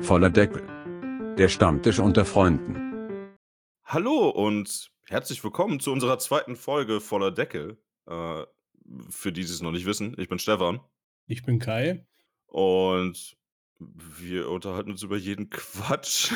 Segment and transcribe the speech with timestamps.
[0.00, 0.62] Voller Deckel.
[1.36, 3.34] Der Stammtisch unter Freunden.
[3.84, 7.78] Hallo und herzlich willkommen zu unserer zweiten Folge voller Deckel.
[8.06, 8.44] Äh,
[9.10, 10.80] für die, die es noch nicht wissen, ich bin Stefan
[11.26, 12.06] Ich bin Kai.
[12.46, 13.36] und
[13.78, 16.32] wir unterhalten uns über jeden Quatsch.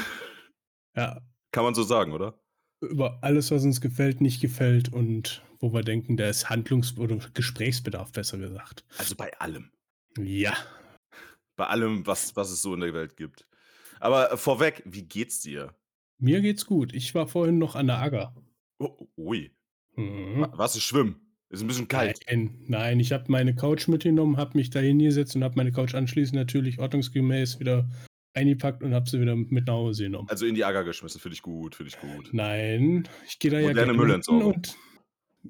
[0.96, 1.20] Ja,
[1.52, 2.38] Kann man so sagen, oder?
[2.80, 7.16] über alles, was uns gefällt, nicht gefällt und wo wir denken, da ist Handlungs- oder
[7.34, 8.84] Gesprächsbedarf, besser gesagt.
[8.98, 9.72] Also bei allem.
[10.16, 10.56] Ja,
[11.56, 13.47] Bei allem, was, was es so in der Welt gibt.
[14.00, 15.74] Aber äh, vorweg, wie geht's dir?
[16.20, 16.92] mir geht's gut.
[16.94, 18.34] Ich war vorhin noch an der Agger.
[18.80, 19.52] Oh, ui.
[19.96, 20.40] Mhm.
[20.40, 21.20] Wa- Warst du schwimmen?
[21.50, 22.18] Ist ein bisschen kalt.
[22.28, 25.94] Nein, nein, ich habe meine Couch mitgenommen, habe mich da hingesetzt und habe meine Couch
[25.94, 27.88] anschließend natürlich ordnungsgemäß wieder
[28.34, 30.28] eingepackt und habe sie wieder mit nach Hause genommen.
[30.28, 31.20] Also in die Ager geschmissen.
[31.20, 32.28] Finde ich gut, finde ich gut.
[32.32, 34.54] Nein, ich gehe da ja Moderne gerne hin Müllentsorgung.
[34.54, 34.76] und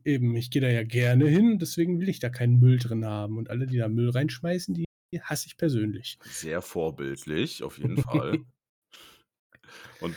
[0.05, 3.37] eben, ich gehe da ja gerne hin, deswegen will ich da keinen Müll drin haben.
[3.39, 4.85] Und alle, die da Müll reinschmeißen, die
[5.23, 6.19] hasse ich persönlich.
[6.25, 8.39] Sehr vorbildlich, auf jeden Fall.
[10.01, 10.15] Und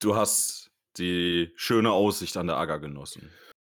[0.00, 3.30] du hast die schöne Aussicht an der Agger genossen.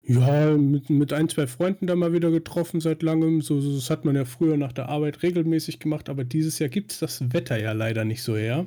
[0.04, 3.40] Ja, mit, mit ein, zwei Freunden da mal wieder getroffen seit langem.
[3.40, 6.70] So, so, das hat man ja früher nach der Arbeit regelmäßig gemacht, aber dieses Jahr
[6.70, 8.66] gibt es das Wetter ja leider nicht so her,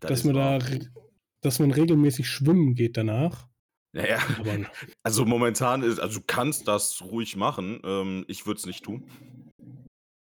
[0.00, 0.58] Das dass man da,
[1.42, 3.46] dass man regelmäßig schwimmen geht danach.
[3.92, 4.58] Naja, Aber
[5.04, 7.80] also momentan ist, also du kannst das ruhig machen.
[7.84, 9.06] Ähm, ich würde es nicht tun.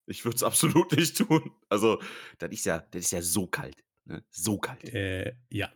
[0.05, 1.51] Ich würde es absolut nicht tun.
[1.69, 2.01] Also,
[2.39, 3.83] das ist ja, das ist ja so kalt.
[4.05, 4.23] Ne?
[4.29, 4.83] So kalt.
[4.93, 5.71] äh, ja,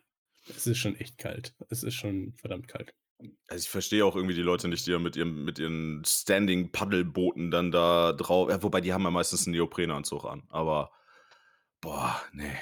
[0.48, 1.56] es ist schon echt kalt.
[1.70, 2.94] Es ist schon verdammt kalt.
[3.48, 7.50] Also ich verstehe auch irgendwie die Leute nicht, die ja mit ihrem, mit ihren Standing-Paddelbooten
[7.50, 8.50] dann da drauf.
[8.50, 10.44] Ja, wobei die haben ja meistens einen Neoprenanzug an.
[10.50, 10.92] Aber
[11.82, 12.58] boah, nee.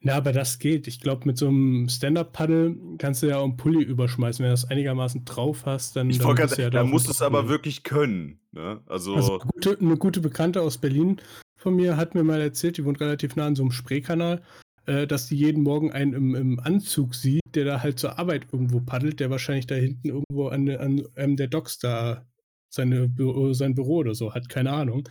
[0.00, 0.86] Na, aber das geht.
[0.86, 4.42] Ich glaube, mit so einem Stand-Up-Paddle kannst du ja auch einen Pulli überschmeißen.
[4.42, 6.10] Wenn du das einigermaßen drauf hast, dann.
[6.10, 8.40] Ich dann du ja da musst du es aber wirklich können.
[8.52, 8.80] Ne?
[8.86, 11.20] Also, Also eine gute, eine gute Bekannte aus Berlin
[11.64, 14.42] von mir hat mir mal erzählt, die wohnt relativ nah an so einem Spreekanal,
[14.84, 18.48] äh, dass die jeden Morgen einen im, im Anzug sieht, der da halt zur Arbeit
[18.52, 22.26] irgendwo paddelt, der wahrscheinlich da hinten irgendwo an, an einem der Docks da
[22.68, 23.10] seine,
[23.52, 25.08] sein Büro oder so hat, keine Ahnung.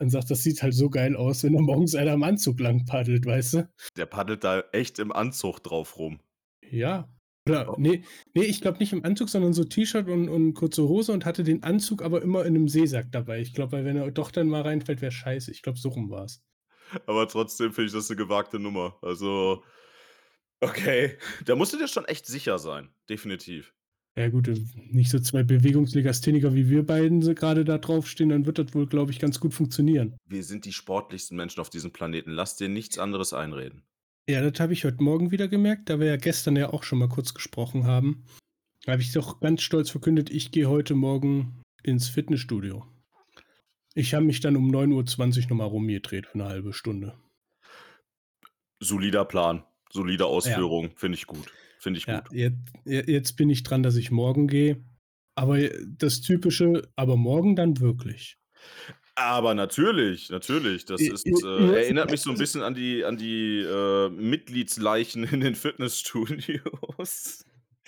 [0.00, 2.86] Und sagt, das sieht halt so geil aus, wenn da morgens einer im Anzug lang
[2.86, 3.68] paddelt, weißt du?
[3.96, 6.20] der paddelt da echt im Anzug drauf rum.
[6.70, 7.08] Ja.
[7.48, 11.12] Oder, nee, nee, ich glaube nicht im Anzug, sondern so T-Shirt und, und kurze Hose
[11.12, 13.40] und hatte den Anzug aber immer in einem Seesack dabei.
[13.40, 15.50] Ich glaube, weil wenn er doch dann mal reinfällt, wäre scheiße.
[15.50, 16.42] Ich glaube, so rum war es.
[17.06, 18.98] Aber trotzdem finde ich das eine gewagte Nummer.
[19.02, 19.62] Also,
[20.60, 21.18] okay.
[21.44, 22.88] Da musst du dir schon echt sicher sein.
[23.08, 23.74] Definitiv.
[24.16, 24.60] Ja, gut, äh,
[24.90, 29.12] nicht so zwei Bewegungslegastheniker wie wir beiden gerade da draufstehen, dann wird das wohl, glaube
[29.12, 30.16] ich, ganz gut funktionieren.
[30.26, 32.30] Wir sind die sportlichsten Menschen auf diesem Planeten.
[32.30, 33.82] Lass dir nichts anderes einreden.
[34.28, 36.98] Ja, das habe ich heute Morgen wieder gemerkt, da wir ja gestern ja auch schon
[36.98, 38.24] mal kurz gesprochen haben.
[38.84, 42.86] Da habe ich doch ganz stolz verkündet, ich gehe heute Morgen ins Fitnessstudio.
[43.94, 47.18] Ich habe mich dann um 9.20 Uhr nochmal rumgedreht für eine halbe Stunde.
[48.78, 50.92] Solider Plan, solide Ausführung.
[50.96, 51.52] Finde ich gut.
[51.80, 52.32] Finde ich Ja, gut.
[52.32, 54.84] jetzt, jetzt bin ich dran, dass ich morgen gehe.
[55.34, 58.36] Aber das Typische, aber morgen dann wirklich.
[59.14, 60.84] Aber natürlich, natürlich.
[60.84, 65.40] Das ist, äh, erinnert mich so ein bisschen an die, an die äh, Mitgliedsleichen in
[65.40, 67.44] den Fitnessstudios.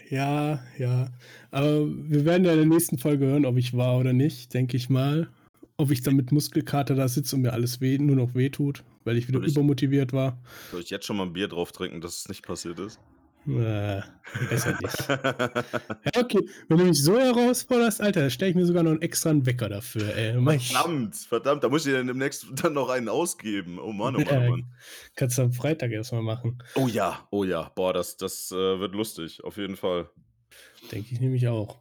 [0.09, 1.09] Ja, ja.
[1.51, 4.79] Aber wir werden ja in der nächsten Folge hören, ob ich war oder nicht, denke
[4.79, 5.29] ich mal.
[5.77, 8.85] Ob ich dann mit Muskelkater da sitze und mir alles weh, nur noch weh tut,
[9.05, 10.41] weil ich wieder Soll übermotiviert war.
[10.71, 12.99] Soll ich jetzt schon mal ein Bier drauf trinken, dass es nicht passiert ist?
[13.47, 14.03] Äh,
[14.49, 15.09] besser nicht.
[15.09, 16.49] Ja, okay.
[16.69, 19.69] Wenn du mich so herausforderst, Alter, stelle ich mir sogar noch einen extra einen Wecker
[19.69, 20.15] dafür.
[20.15, 20.33] Ey.
[20.61, 23.79] Verdammt, verdammt, da muss ich dir dann demnächst dann noch einen ausgeben.
[23.79, 24.73] Oh Mann, oh Mann, oh Ja, Mann.
[25.17, 26.63] Kannst du am Freitag erstmal machen.
[26.77, 27.71] Oh ja, oh ja.
[27.75, 30.09] Boah, das, das äh, wird lustig, auf jeden Fall.
[30.91, 31.81] Denke ich nämlich auch.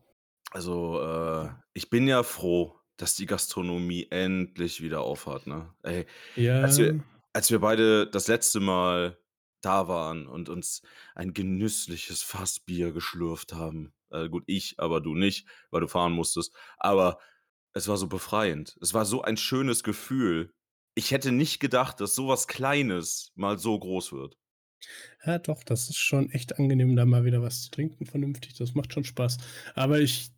[0.51, 5.69] Also, äh, ich bin ja froh, dass die Gastronomie endlich wieder aufhat, ne?
[5.83, 6.05] Ey,
[6.35, 6.61] Ja.
[6.61, 6.99] als wir,
[7.33, 9.17] als wir beide das letzte Mal
[9.61, 10.81] da waren und uns
[11.15, 13.93] ein genüssliches Fassbier geschlürft haben.
[14.09, 16.53] Äh, gut, ich, aber du nicht, weil du fahren musstest.
[16.77, 17.19] Aber
[17.73, 18.77] es war so befreiend.
[18.81, 20.53] Es war so ein schönes Gefühl.
[20.95, 24.37] Ich hätte nicht gedacht, dass sowas Kleines mal so groß wird.
[25.25, 28.55] Ja, doch, das ist schon echt angenehm, da mal wieder was zu trinken, vernünftig.
[28.55, 29.37] Das macht schon Spaß.
[29.75, 30.31] Aber ich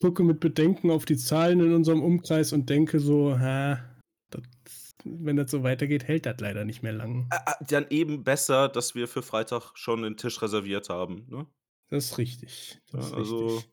[0.00, 3.84] gucke mit Bedenken auf die Zahlen in unserem Umkreis und denke so, ha,
[4.30, 4.87] das,
[5.20, 7.28] wenn das so weitergeht, hält das leider nicht mehr lang.
[7.68, 11.26] Dann eben besser, dass wir für Freitag schon den Tisch reserviert haben.
[11.28, 11.46] Ne?
[11.90, 12.80] Das ist richtig.
[12.90, 13.70] Das Ja, also, richtig.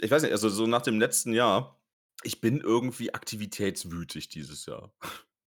[0.00, 1.80] ich weiß nicht, also so nach dem letzten Jahr,
[2.22, 4.92] ich bin irgendwie aktivitätswütig dieses Jahr.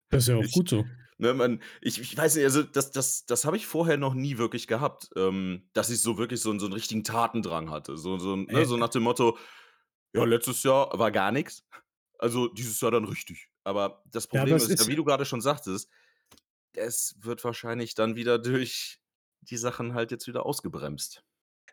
[0.09, 0.85] Das ist ja auch Ich, gut so.
[1.17, 4.37] ne, man, ich, ich weiß nicht, also das, das, das habe ich vorher noch nie
[4.37, 7.97] wirklich gehabt, ähm, dass ich so wirklich so, einen- so einen richtigen Tatendrang hatte.
[7.97, 9.37] So, so, ne, so nach dem Motto,
[10.13, 11.65] ja, letztes Jahr war gar nichts.
[12.19, 13.49] Also dieses Jahr dann richtig.
[13.63, 15.89] Aber das Ja, Problem aber es ist ja, ist wie du gerade schon sagtest,
[16.73, 18.99] es wird wahrscheinlich dann wieder durch
[19.41, 21.23] die Sachen halt jetzt wieder ausgebremst.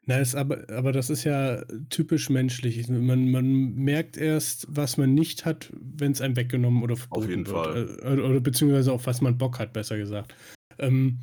[0.06, 2.88] Na, ist aber aber das ist ja typisch menschlich.
[2.88, 7.74] Man man merkt erst, was man nicht hat, wenn's einem weggenommen oder Auf jeden verboten
[7.74, 8.00] wird.
[8.02, 8.18] Fall.
[8.18, 10.34] Äh, oder beziehungsweise auf was man Bock hat, besser gesagt.
[10.78, 11.20] Ähm,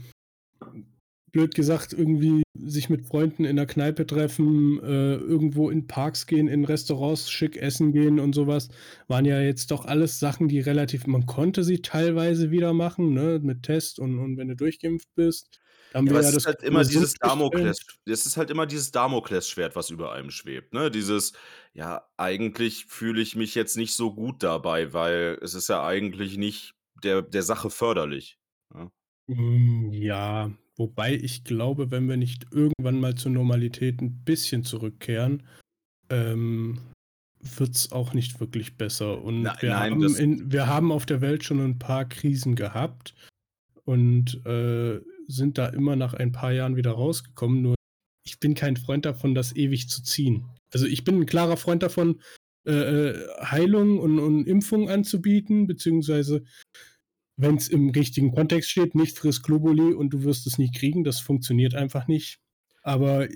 [1.36, 6.48] blöd gesagt, irgendwie sich mit Freunden in der Kneipe treffen, äh, irgendwo in Parks gehen,
[6.48, 8.70] in Restaurants schick essen gehen und so was,
[9.10, 13.40] waren ja jetzt doch alles Sachen, die relativ man konnte sie teilweise wieder machen, ne,
[13.44, 15.60] mit Test und und wenn du durchgeimpft bist.
[15.90, 17.16] Da haben Ja, aber ja es ist das halt immer dieses.
[17.16, 20.92] Damokless es ist halt immer dieses Damoklesschwert, was über einem schwebt, ne?
[20.92, 21.34] Dieses:
[21.74, 26.38] „Ja, eigentlich fühle ich mich jetzt nicht so gut dabei, weil es ist ja eigentlich
[26.38, 28.38] nicht der der Sache förderlich“,
[28.74, 28.92] ne?
[29.28, 35.44] Hm, ja, wobei ich glaube, wenn wir nicht irgendwann mal zur Normalität 'n bisschen zurückkehren,
[36.10, 36.80] ähm,
[37.42, 39.24] wird's auch nicht wirklich besser.
[39.24, 43.16] Und wir nein, haben in wir haben auf der Welt schon 'n paar Krisen gehabt
[43.86, 47.62] und, äh, sind da immer nach ein paar Jahren wieder rausgekommen.
[47.64, 47.76] Nur
[48.26, 50.46] ich bin kein Freund davon, das ewig zu ziehen.
[50.74, 52.22] Also, ich bin 'n klarer Freund davon,
[52.68, 56.44] äh, äh, Heilung und und Impfung anzubieten, beziehungsweise
[57.38, 61.20] wenn's im richtigen Kontext steht, nicht friss Globuli und du wirst es nie kriegen, das
[61.20, 62.40] funktioniert einfach nicht.
[62.84, 63.28] Aber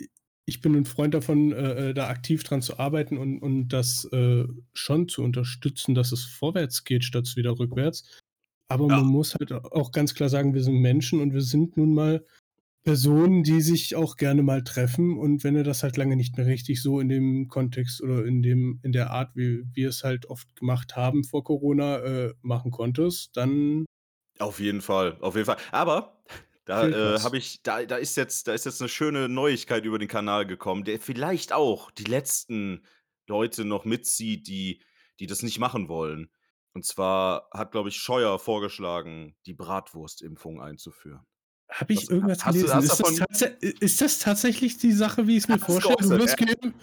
[0.46, 4.06] ich bin 'n Freund davon, äh, äh, da aktiv dran zu arbeiten und und das,
[4.14, 8.22] äh, schon zu unterstützen, dass es vorwärts geht statt wieder rückwärts.
[8.70, 9.06] Aber man Ja.
[9.06, 12.26] muss halt auch ganz klar sagen, wir sind Menschen und wir sind nun mal
[12.86, 15.18] Personen, die sich auch gerne mal treffen.
[15.20, 18.42] Und wenn du das halt lange nicht mehr richtig so in dem Kontext oder in
[18.44, 22.72] dem in der Art, wie wir es halt oft gemacht haben vor Corona, äh, machen
[22.72, 23.86] konntest, dann
[24.42, 25.58] Auf jeden Fall, auf jeden Fall.
[25.72, 26.24] Aber
[26.64, 30.00] da, äh, habe ich da da ist jetzt da ist jetzt 'ne schöne Neuigkeit über
[30.00, 32.86] den Kanal gekommen, der vielleicht auch die letzten
[33.28, 34.82] Leute noch mitzieht, die
[35.20, 36.32] die das nicht machen wollen.
[36.74, 41.26] Und zwar hat, glaube ich, Scheuer vorgeschlagen, die Bratwurstimpfung einzuführen.
[41.72, 42.74] Habe ich Hast ha irgendwas hast gelesen?
[42.74, 45.98] hast Ist das ist das tatsächlich die Sache, wie ich's mir Hast vorstelle?
[46.02, 46.76] Du wirst geimpft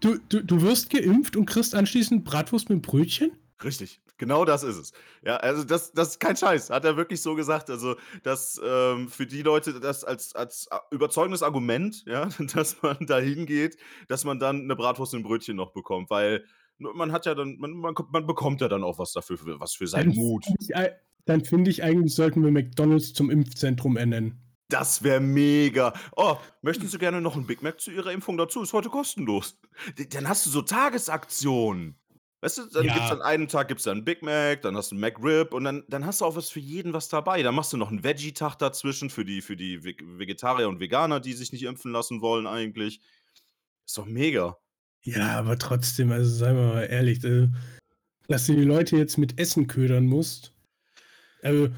[0.00, 3.32] du du du wirst geimpft und kriegst anschließend Bratwurst mit Brötchen?
[3.62, 4.92] Richtig, genau das ist es.
[5.24, 7.70] Ja, also das das ist kein Scheiß, hat er wirklich so gesagt.
[7.70, 12.98] Also, dass, ähm, für die Leute das als als a überzeugendes Argument, ja, dass man
[13.06, 13.78] da hingeht,
[14.08, 16.44] dass man dann 'ne Bratwurst und 'n Brötchen noch bekommt, weil
[16.78, 19.74] man hat ja dann man man man bekommt ja dann auch was dafür für was
[19.74, 20.44] für seinen Dann Mut.
[20.44, 20.70] finde ich
[21.26, 24.40] dann finde ich eigentlich, sollten wir McDonald's zum Impfzentrum ernennen.
[24.70, 25.92] Das wäre mega.
[26.16, 28.62] „Oh, möchten Sie gerne noch 'n Big Mac zu Ihrer Impfung dazu?
[28.62, 29.58] Ist heute kostenlos.“
[29.98, 31.99] D dann hast du so Tagesaktionen.
[32.42, 33.20] Weißt du, dann gibt's an Ja.
[33.20, 36.22] einem Tag gibt's dann Big Mac, dann hast du 'n McRib und dann dann hast
[36.22, 37.42] du auch was für jeden was dabei.
[37.42, 41.20] Dann machst du noch 'n Veggie-Tag dazwischen für die für die Veg Vegetarier und Veganer,
[41.20, 43.00] die sich nicht impfen lassen wollen eigentlich.
[43.86, 44.56] Ist doch mega.
[45.04, 47.48] Ja, aber trotzdem, also seien wir mal ehrlich, äh,
[48.28, 50.54] dass du die Leute jetzt mit Essen ködern musst.
[51.42, 51.70] Also,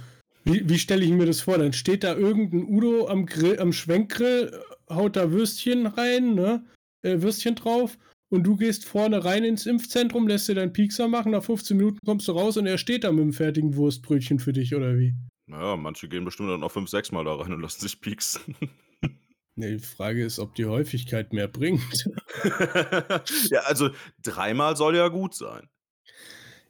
[0.44, 1.58] wie wie stelle ich mir das vor?
[1.58, 6.64] Dann steht da irgend 'n Udo am Grill am Schwenkgrill, haut da Würstchen rein, ne,
[7.02, 7.98] äh, Würstchen drauf
[8.32, 11.98] und du gehst vorne rein ins Impfzentrum, lässt dir deinen Piekser machen, nach 15 Minuten
[12.04, 15.14] kommst du raus und er steht da mit'm fertigen Wurstbrötchen für dich oder wie?
[15.46, 18.00] Na ja, manche gehen bestimmt dann auch 5, 6 Mal da rein und lassen sich
[18.00, 18.56] pieksen.
[19.54, 22.08] Ne, die Frage ist, ob die Häufigkeit mehr bringt.
[23.50, 23.90] Ja, also
[24.22, 25.68] dreimal soll ja gut sein.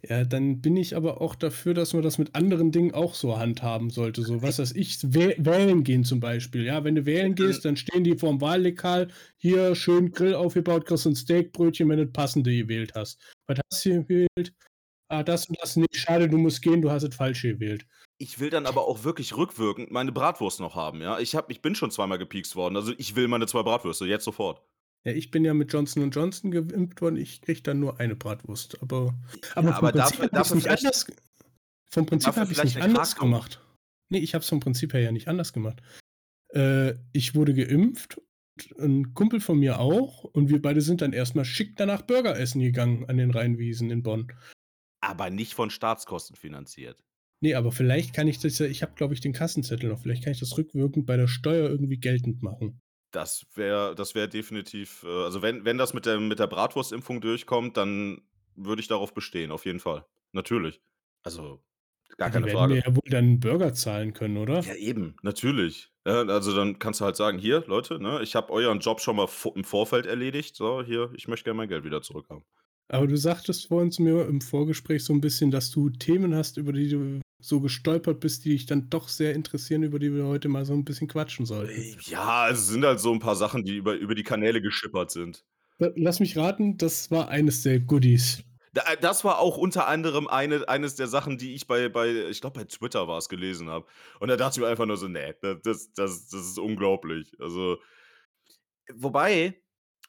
[0.08, 3.38] Ja, dann bin ich aber auch dafür, dass man das mit anderen Dingen auch so
[3.38, 4.22] handhaben sollte.
[4.22, 6.64] So, was weiß ich, wäh wählen gehen zum Beispiel.
[6.64, 9.08] Ja, wenn du wählen gehst, dann stehen die vorm Wahllokal.
[9.36, 13.20] Hier schön Grill aufgebaut, kriegst 'n Steakbrötchen, wenn du das Passende gewählt hast.
[13.46, 14.52] Was hast du gewählt?
[15.08, 15.96] Ah, das und das nicht.
[15.96, 17.86] Schade, du musst gehen, du hast das Falsche gewählt.
[18.20, 21.18] Ich will dann aber auch wirklich rückwirkend meine Bratwurst noch haben, ja?
[21.18, 22.76] Ich habe ich bin schon zweimal gepiekst worden.
[22.76, 24.62] Also, ich will meine 2 Bratwürste, jetzt sofort.
[25.04, 27.16] Ja, ich bin ja mit Johnson& Johnson geimpft worden.
[27.16, 28.80] Ich kriege dann nur eine Bratwurst.
[28.82, 29.14] Aber
[29.54, 31.06] aber Ja, vom aber Prinzip habe ich's dafür nicht anders
[31.90, 33.34] vom Prinzip habe vielleicht nicht anders Klarkombi.
[33.34, 33.66] gemacht.
[34.10, 35.82] Ne, ich habe es vom Prinzip her ja nicht anders gemacht.
[36.54, 38.20] Äh, ich wurde geimpft,
[38.78, 42.38] 'n Kumpel von mir auch und wir beide sind dann erst mal schick danach Burger
[42.38, 44.32] essen gegangen an den Rheinwiesen in Bonn.
[45.00, 47.02] Aber nicht von Staatskosten finanziert.
[47.42, 50.00] Ne, aber vielleicht kann ich das ja ich habe, glaube ich, den Kassenzettel noch.
[50.00, 52.78] Vielleicht kann ich das rückwirkend bei der Steuer irgendwie geltend machen.
[53.14, 57.20] Das wäre das wäre definitiv, äh also wenn wenn das mit der mit der Bratwurstimpfung
[57.20, 58.22] durchkommt, dann
[58.56, 60.06] würde ich darauf bestehen, auf jeden Fall.
[60.32, 60.80] Natürlich.
[61.22, 61.62] Also,
[62.18, 62.82] gar Ja, die keine werden mir Frage.
[62.84, 64.64] ja wohl dann Burger zahlen können, oder?
[64.64, 65.92] Ja, eben, natürlich.
[66.06, 69.16] Ja, also dann kannst du halt sagen: „Hier, Leute, ne, ich habe euren Job schon
[69.16, 70.54] mal vo im Vorfeld erledigt.
[70.54, 72.44] So, hier, ich möchte gerne mein Geld wieder zurückhaben.“
[72.90, 76.56] Aber du sagtest vorhin zu mir im Vorgespräch so 'n bisschen, dass du Themen hast,
[76.58, 80.26] über die du so gestolpert bist, die dich dann doch sehr interessieren, über die wir
[80.26, 81.84] heute mal so 'n bisschen quatschen sollten.
[81.84, 85.10] Äh, ja, es sind halt so 'n paar Sachen, die über über die Kanäle geschippert
[85.10, 85.42] sind.
[85.80, 88.44] L lass mich raten, das war eines der Goodies.
[88.74, 92.40] Äh, das war auch unter anderem eine eines der Sachen, die ich bei bei ich
[92.40, 93.86] glaube, bei Twitter war's, gelesen habe.
[94.20, 97.32] Und da dachte ich mir einfach nur so: „Ne, da das das das ist unglaublich.“
[97.38, 97.78] Also
[98.94, 99.62] wobei,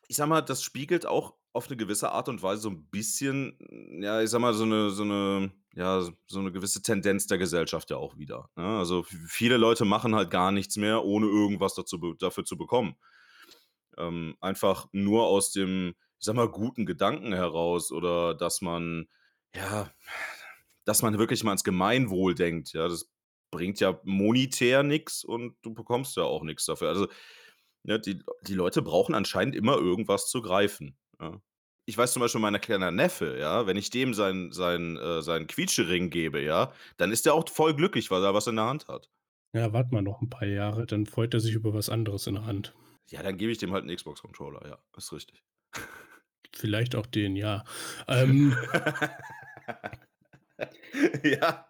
[0.07, 3.57] ich sage mal, das spiegelt auch auf 'ne gewisse Art und Weise so 'n bisschen,
[4.01, 7.89] ja, ich sage mal, so 'ne so 'ne ja, so 'ne gewisse Tendenz der Gesellschaft
[7.91, 8.65] ja auch wider, ne?
[8.79, 12.95] Also, viele Leute machen halt gar nichts mehr, ohne irgendwas dazu dafür zu bekommen.
[13.97, 19.07] Ähm, einfach nur aus dem, ich sage mal, guten Gedanken heraus oder dass man
[19.55, 19.91] ja,
[20.85, 22.87] dass man wirklich mal ans Gemeinwohl denkt, ja?
[22.87, 23.11] Das
[23.51, 26.89] bringt ja monetär nix und du bekommst ja auch nix dafür.
[26.89, 27.07] Also,
[27.83, 31.41] ne, die die Leute brauchen anscheinend immer irgendwas zu greifen, ja?
[31.87, 35.47] Ich weiß zum Beispiel, mein kleiner Neffe, ja, wenn ich dem seinen seinen äh, seinen
[35.47, 38.87] Quietschering gebe, ja, dann ist der auch voll glücklich, weil er was in der Hand
[38.87, 39.09] hat.
[39.55, 42.35] Ja, warte mal noch 'n paar Jahre, dann freut er sich über was anderes in
[42.35, 42.75] der Hand.
[43.09, 45.41] Ja, dann gebe ich dem halt 'n Xbox-Controller, ja, ist richtig.
[46.55, 47.63] Vielleicht auch den, ja.
[48.07, 48.55] Ähm
[51.23, 51.67] Ja,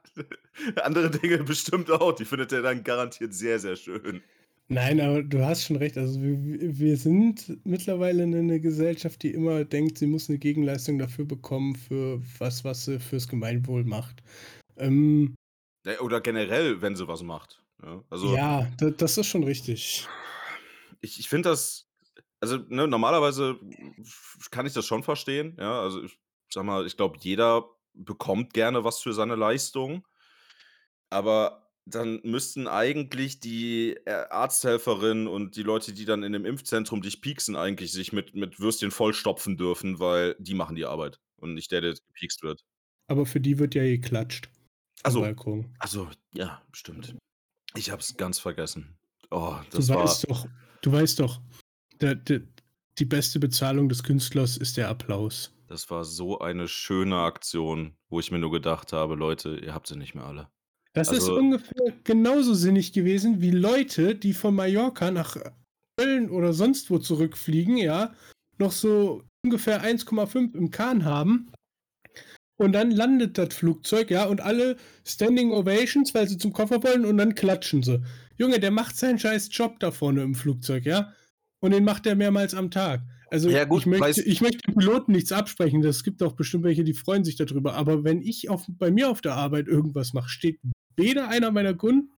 [0.84, 4.24] andere Dinge bestimmt auch, die findet er dann garantiert sehr, sehr schön.
[4.74, 5.98] Nein, aber du hast schon recht.
[6.00, 6.26] Also, w
[6.60, 11.26] w wir sind mittlerweile 'ne 'ne Gesellschaft, die immer denkt, sie muss 'ne Gegenleistung dafür
[11.26, 14.24] bekommen für was, was sie fürs Gemeinwohl macht.
[14.78, 15.36] Ähm
[16.02, 18.04] oder generell, wenn sie was macht, ja?
[18.10, 20.08] Also Ja, da das ist schon richtig.
[21.02, 21.90] ich ich finde das
[22.42, 23.60] also, ne, normalerweise
[24.52, 25.82] kann ich das schon verstehen, ja?
[25.82, 26.20] Also, ich
[26.52, 30.06] sage mal, ich glaube, jeder bekommt gerne was für seine Leistung.
[31.12, 37.02] Aber dann müssten eigentlich die, äh, Arzthelferin und die Leute, die dann in dem Impfzentrum
[37.02, 41.54] dich pieksen, eigentlich sich mit mit Würstchen vollstopfen dürfen, weil die machen die Arbeit und
[41.56, 42.62] nicht der, der jetzt gepiekst wird.
[43.08, 44.50] Aber für die wird ja geklatscht
[45.04, 45.20] Ach am so.
[45.20, 45.78] Balkon.
[45.80, 47.16] Ach so, ja, stimmt.
[47.76, 48.98] Ich habe es ganz vergessen.
[49.32, 50.48] Oh, Du das war weißt doch
[50.82, 51.42] du weißt doch,
[52.02, 52.42] der d
[53.00, 55.54] die beste Bezahlung des Künstlers ist der Applaus.
[55.68, 59.88] das war so eine schöne Aktion, wo ich mir nur gedacht habe: „Leute, ihr habt
[59.88, 60.50] sie nicht mehr alle.“
[60.94, 65.38] Das ist Also ungefähr genauso sinnig gewesen wie Leute, die von Mallorca nach
[65.98, 68.14] Köln oder sonst wo zurückfliegen, ja,
[68.60, 71.52] noch so ungefähr 1,5 im Kahn haben.
[72.58, 77.06] Und dann landet das Flugzeug, ja, und alle Standing Ovations, weil sie zum Koffer wollen
[77.06, 78.02] und dann klatschen sie.
[78.38, 81.14] Junge, der macht seinen scheiß Job da vorne im Flugzeug, ja?
[81.60, 83.02] Und den macht er mehrmals am Tag.
[83.32, 85.84] Also, Ja gut, ich möchte ich möchte den Piloten nichts absprechen.
[85.84, 87.74] Es gibt auch bestimmt welche, die freuen sich da drüber.
[87.74, 90.60] Aber wenn ich auf bei mir auf der Arbeit irgendwas mache, steht
[90.98, 92.12] weder einer meiner Kunden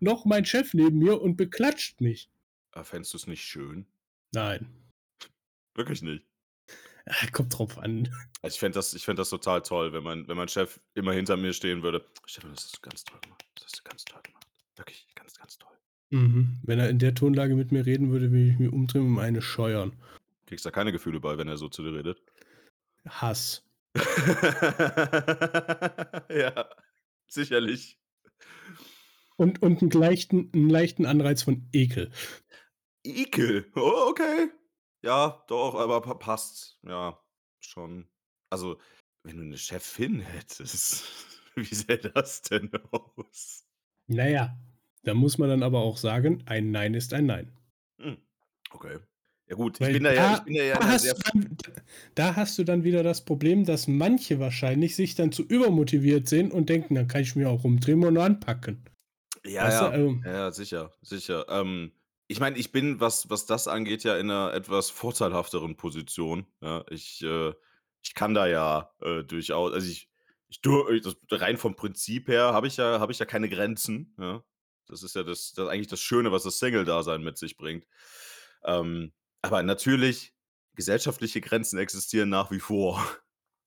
[0.00, 2.30] noch mein Chef neben mir und beklatscht mich.
[2.72, 3.86] Ah, fändest du's nicht schön?
[4.32, 4.68] Nein.
[5.74, 6.24] Wirklich nicht?
[7.32, 8.08] Kommt drauf an.
[8.42, 11.12] Also, ich fände das ich fände das total toll, wenn mein wenn mein Chef immer
[11.12, 13.44] hinter mir stehen würde: „Stefan, das hast du ganz toll gemacht.
[13.54, 14.46] Das hast du ganz toll gemacht.
[14.76, 15.76] Wirklich ganz, ganz toll.“
[16.10, 16.58] Mhm.
[16.62, 19.18] Wenn er in der Tonlage mit mir reden würde, würde ich mich umdrehen und ihm
[19.18, 19.92] eine scheuern.
[20.46, 22.22] Kriegst da keine Gefühle bei, wenn er so zu dir redet?
[23.08, 23.64] Hass.
[26.30, 26.68] Ja,
[27.26, 27.99] sicherlich.
[29.40, 32.10] Und und 'n leichten 'n leichten Anreiz von Ekel.
[33.04, 33.70] Ekel?
[33.76, 34.50] Oh, okay.
[35.02, 36.78] Ja, doch, aber pa passt.
[36.82, 37.20] Ja,
[37.60, 38.08] schon.
[38.50, 38.78] Also,
[39.24, 41.04] wenn du 'ne Chefin hättest,
[41.56, 43.64] wie sähe das denn aus?
[44.08, 44.58] Na ja,
[45.04, 47.52] da muss man dann aber auch sagen: „Ein Nein ist ein Nein.“
[48.00, 48.16] Hm,
[48.72, 49.00] okay.
[49.50, 51.56] Ja gut, ich bin da ja ich da bin da ja da hast dann
[52.14, 56.52] da hast du dann wieder das Problem, dass manche wahrscheinlich sich dann zu übermotiviert sehen
[56.52, 58.84] und denken: „Dann kann ich mich auch rumdrehen und anpacken.“
[59.44, 59.94] Ja, Weißt ja.
[59.94, 61.46] ähm Ja, sicher, sicher.
[61.48, 61.92] Ähm,
[62.28, 66.84] ich meine, ich bin, was was das angeht, ja in 'ner etwas vorteilhafteren Position, ja?
[66.90, 67.54] Ich, äh
[68.02, 70.08] ich kann da ja, äh, durchau also, ich
[70.48, 74.44] ich das rein vom Prinzip her habe ich ja habe ich ja keine Grenzen, ja?
[74.86, 77.86] Das ist ja das das eigentlich das Schöne, was das Single-Dasein mit sich bringt.
[78.64, 79.12] Ähm,
[79.42, 80.34] aber natürlich,
[80.76, 83.04] gesellschaftliche Grenzen existieren nach wie vor.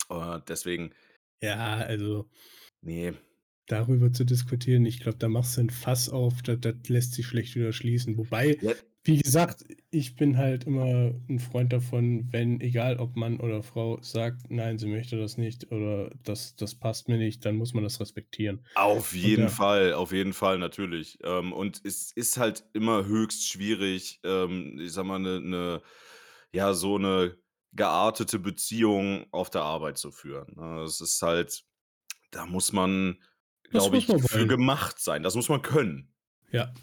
[0.09, 0.93] Und deswegen
[1.41, 2.29] Ja, also
[2.83, 3.13] Ne.
[3.69, 7.25] darüber zu diskutieren, ich glaube, da machst du 'n Fass auf, da das lässt sich
[7.27, 8.17] schlecht wieder schließen.
[8.17, 8.73] Wobei, Ja
[9.05, 14.01] wie gesagt, ich bin halt immer 'n Freund davon, wenn egal ob Mann oder Frau
[14.01, 17.83] sagt: „Nein, sie möchte das nicht“ oder „Das das passt mir nicht“, dann muss man
[17.83, 18.61] das respektieren.
[18.75, 21.19] Auf jeden Fall, auf jeden Fall, natürlich.
[21.23, 25.81] Ähm, und es ist halt immer höchst schwierig, ähm, ich sage mal, 'ne 'ne
[26.51, 27.37] ja, so 'ne
[27.73, 30.81] geartete Beziehung auf der Arbeit zu führen, ne?
[30.83, 31.63] Es ist halt
[32.31, 33.23] da muss man,
[33.71, 35.23] glaube ich, für gemacht sein.
[35.23, 36.13] Das muss man können.
[36.51, 36.73] Ja.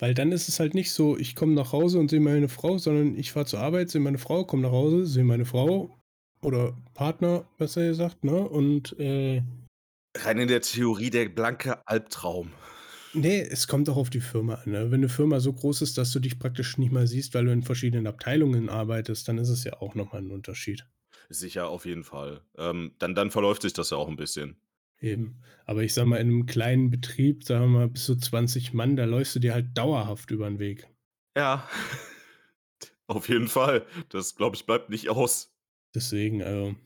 [0.00, 2.78] Weil dann ist es halt nicht so, ich komme nach Hause und sehe meine Frau,
[2.78, 5.98] sondern ich fahre zur Arbeit, sehe meine Frau, komme nach Hause, sehe meine Frau
[6.40, 8.48] oder Partner, besser gesagt, ne?
[8.48, 9.42] Und, äh
[10.16, 12.52] Rein in der Theorie der blanke Albtraum.
[13.14, 14.90] Ne, es kommt auch auf die Firma an, ne?
[14.90, 17.52] Wenn 'ne Firma so groß ist, dass du dich praktisch nicht mal siehst, weil du
[17.52, 20.88] in verschiedenen Abteilungen arbeitest, dann ist es ja auch noch mal 'n Unterschied.
[21.30, 22.42] Sicher, auf jeden Fall.
[22.56, 24.60] Ähm, dann dann verläuft sich das ja auch 'n bisschen.
[25.00, 25.40] Eben.
[25.64, 28.96] Aber ich sage mal, in 'nem kleinen Betrieb, sagen wir mal, bis zu 20 Mann,
[28.96, 30.88] da läufst du dir halt dauerhaft über 'n Weg.
[31.36, 31.68] Ja.
[33.08, 33.86] Auf jeden Fall.
[34.10, 35.48] Das, glaube ich, bleibt nicht aus.
[35.94, 36.76] Deswegen, also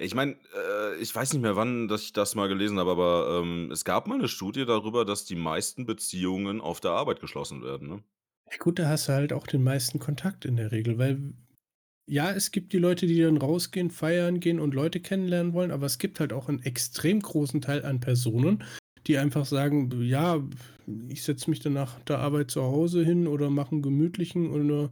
[0.00, 3.40] Ich meine, äh, ich weiß nicht mehr, wann, dass ich das mal gelesen habe, aber,
[3.42, 7.62] ähm, es gab mal 'ne Studie darüber, dass die meisten Beziehungen auf der Arbeit geschlossen
[7.64, 8.04] werden, ne?
[8.50, 11.34] Ja gut, da hast du halt auch den meisten Kontakt in der Regel, weil
[12.08, 15.86] ja, es gibt die Leute, die dann rausgehen, feiern gehen und Leute kennenlernen wollen, aber
[15.86, 18.64] es gibt halt auch 'n extrem großen Teil an Personen,
[19.06, 20.42] die einfach sagen: „B ja,
[21.08, 24.90] ich setze mich dann nach der Arbeit zu Hause hin oder mache 'n gemütlichen“ oder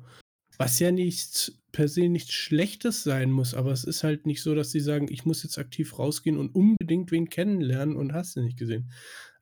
[0.59, 4.55] was ja nichts per se nichts Schlechtes sein muss, aber es ist halt nicht so,
[4.55, 8.43] dass sie sagen: „Ich muss jetzt aktiv rausgehen und unbedingt wen kennenlernen“ und hast du
[8.43, 8.91] nicht gesehen.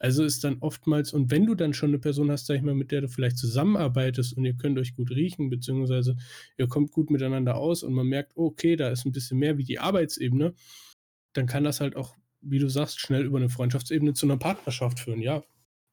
[0.05, 2.75] Also, ist dann oftmals und wenn du dann schon 'ne Person hast, sage ich mal,
[2.75, 6.17] mit der du vielleicht zusammenarbeitest und ihr könnt euch gut riechen, beziehungsweise
[6.59, 9.65] ihr kommt gut miteinander aus und man merkt: „Okay, da ist 'n bisschen mehr wie
[9.65, 10.53] die Arbeitsebene“,
[11.35, 15.01] dann kann das halt auch, wie du sagst, schnell über 'ne Freundschaftsebene zu 'ner Partnerschaft
[15.01, 15.45] führen, ja.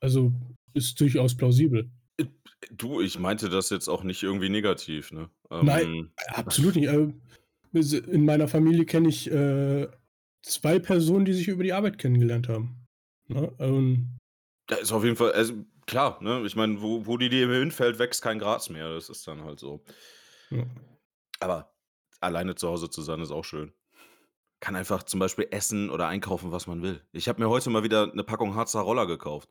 [0.02, 0.34] Also,
[0.74, 1.90] ist durchaus plausibel.
[2.20, 2.26] Äh,
[2.72, 5.30] du, ich meinte das jetzt auch nicht irgendwie negativ, ne?
[5.60, 6.90] Nein, Ähm absolut nicht.
[7.74, 9.88] S in meiner Familie kenne ich, äh,
[10.44, 12.81] 2 Personen, die sich über die Arbeit kennengelernt haben,
[13.34, 13.52] ne?
[13.60, 14.18] Ähm
[14.70, 15.54] Da ist auf jeden Fall also,
[15.88, 16.44] klar, ne?
[16.46, 18.94] Ich meine, wo wo die Liebe hinfällt, wächst kein Gras mehr.
[18.94, 19.84] Das ist dann halt so.
[20.52, 20.66] Ja.
[21.42, 21.74] Aber
[22.20, 23.74] alleine zu Hause zu sein, ist auch schön.
[24.62, 27.02] Kann einfach zum Beispiel essen oder einkaufen, was man will.
[27.14, 29.50] Ich habe mir heute mal wieder 'ne Packung Harzer Roller gekauft.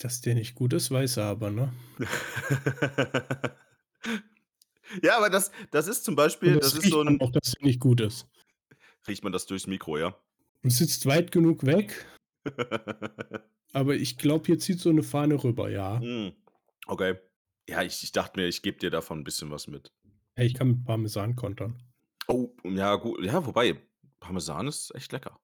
[0.00, 1.72] Dass der nicht gut ist, weiß er aber, ne?
[5.02, 7.30] Ja, aber das das ist zum Beispiel das das ist so riecht man 'n auch,
[7.32, 8.26] dass der nicht gut ist.
[9.08, 10.16] Riecht man das durchs Mikro, ja?
[10.64, 12.06] Du sitzt weit genug weg
[13.72, 16.00] aber ich glaube, hier zieht so 'ne Fahne rüber, ja.
[16.00, 16.32] Hm,
[16.86, 17.16] okay.
[17.68, 19.88] Ja, ich ich dachte mir, ich gebe dir davon 'n bisschen was mit.
[20.36, 21.82] Hey, ich kann mit Parmesan kontern.
[22.28, 23.80] Oh, ja, gu ja, wobei,
[24.20, 25.36] Parmesan ist echt lecker.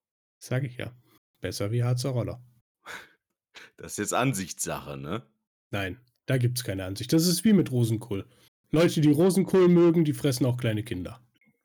[0.43, 0.93] Sage ich ja.
[1.41, 2.43] Besser wie Harzer Roller.
[3.77, 5.23] Das ist jetzt Ansichtssache, ne?
[5.71, 7.13] Nein, da gibt's keine Ansicht.
[7.13, 8.27] Das ist wie mit Rosenkohl.
[8.71, 11.21] Leute, die Rosenkohl mögen, die fressen auch kleine Kinder.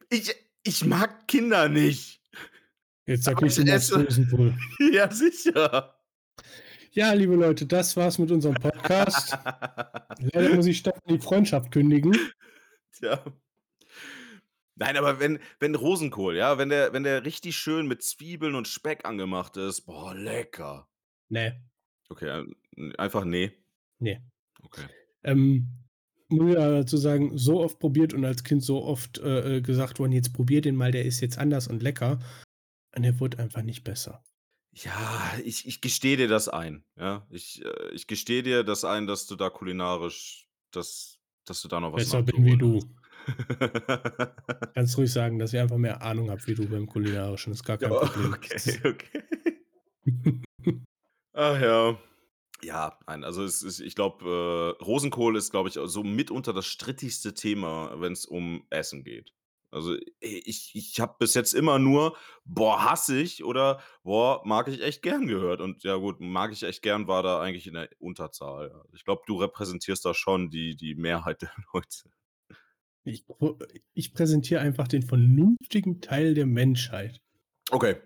[0.10, 2.16] Ich ich mag Kinder nicht.
[3.08, 4.54] Jetzt sag ich esse Rosenkohl.
[4.91, 5.96] Ja, sicher.
[6.91, 9.38] Ja, liebe Leute, das war's mit unserem Podcast.
[10.34, 12.15] Leider muss ich Stefan die Freundschaft kündigen.
[12.91, 13.24] Tja.
[14.76, 18.67] Nein, aber wenn wenn Rosenkohl, ja, wenn der wenn der richtig schön mit Zwiebeln und
[18.67, 20.88] Speck angemacht ist, boah, lecker.
[21.30, 21.63] Ne.
[22.10, 23.54] Okay, ähm, einfach ne?
[24.00, 24.22] Ne.
[24.63, 24.86] Okay.
[25.24, 25.67] Ähm,
[26.28, 30.00] muss ja dazu sagen, so oft probiert und als Kind so oft, äh, äh, gesagt
[30.00, 32.20] worden: „Jetzt probier den mal, der ist jetzt anders und lecker.“
[32.97, 34.23] Und er wurde einfach nicht besser.
[34.73, 37.27] Ja, ich ich gestehe dir das ein, ja?
[37.29, 41.79] Ich, äh ich gestehe dir das ein, dass du da kulinarisch dass dass du da
[41.79, 42.79] noch was Besser bin wie du.
[44.73, 47.79] Kannst ruhig sagen, dass ich einfach mehr Ahnung habe wie du beim Kulinarischen, ist gar
[47.81, 48.33] Ja, kein Problem.
[48.33, 49.23] okay, okay.
[51.33, 51.99] Ach ja.
[52.63, 56.65] Ja, nein, also es ist ich glaube, äh, Rosenkohl ist, glaube ich, so mitunter das
[56.65, 59.31] strittigste Thema, wenn's um Essen geht.
[59.77, 64.81] Also, ich ich habe bis jetzt immer nur: „Boah, hasse ich“ oder „Boah, mag ich
[64.83, 65.61] echt gern“ gehört.
[65.61, 68.83] Und ja gut, mag ich echt gern war da eigentlich in der Unterzahl, ja.
[68.93, 72.09] Ich glaube, du repräsentierst da schon die die Mehrheit der Leute.
[73.05, 73.25] Ich
[73.95, 77.21] ich präsentiere einfach den vernünftigen Teil der Menschheit.
[77.71, 78.01] Okay.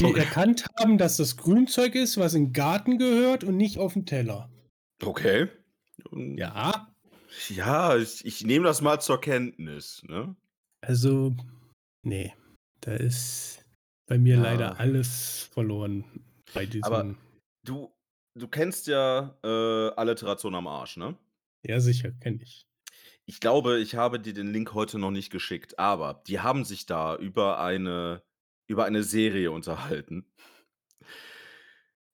[0.00, 0.18] Die Okay.
[0.18, 4.04] erkannt haben, dass das Grünzeug ist, was in 'n Garten gehört und nicht auf 'n
[4.04, 4.50] Teller.
[5.02, 5.48] Okay.
[6.36, 6.92] Ja.
[7.48, 10.36] Ja, ich ich nehme das mal zur Kenntnis, ne?
[10.84, 11.36] Also,
[12.04, 12.34] ne,
[12.80, 13.64] da ist
[14.06, 14.42] bei mir Ja.
[14.42, 16.04] leider alles verloren
[16.52, 17.18] bei Aber diesem
[17.64, 17.94] du
[18.34, 19.48] du kennst ja, äh,
[19.96, 21.18] Alliteration am Arsch, ne?
[21.64, 22.66] Ja, sicher, kenne ich.
[23.28, 26.86] Ich glaube, ich habe dir den Link heute noch nicht geschickt, aber die haben sich
[26.86, 28.22] da über eine
[28.68, 30.26] über eine Serie unterhalten.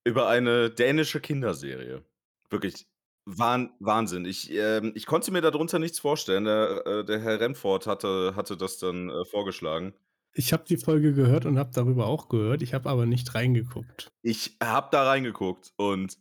[0.04, 2.04] Über eine dänische Kinderserie.
[2.50, 2.86] Wirklich
[3.36, 4.24] Wahn Wahnsinn.
[4.24, 6.44] Ich, ähm ich konnte mir da drunter nichts vorstellen.
[6.44, 9.92] Der, äh der Herr Remford hatte hatte das dann, äh, vorgeschlagen.
[10.32, 12.62] Ich habe die Folge gehört und habe darüber auch gehört.
[12.62, 14.10] Ich habe aber nicht reingeguckt.
[14.22, 16.18] Ich habe da reingeguckt und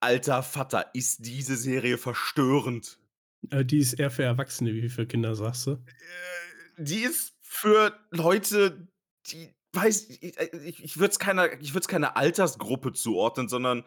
[0.00, 2.98] alter Vater, ist diese Serie verstörend.
[3.50, 4.74] Äh, die ist eher für Erwachsene.
[4.74, 5.70] Wie für Kinder, sagst du?
[5.72, 5.78] Äh,
[6.78, 8.88] die ist für Leute,
[9.26, 13.84] die weiß äh, ich ich würde es keiner ich würde es keiner Altersgruppe zuordnen, sondern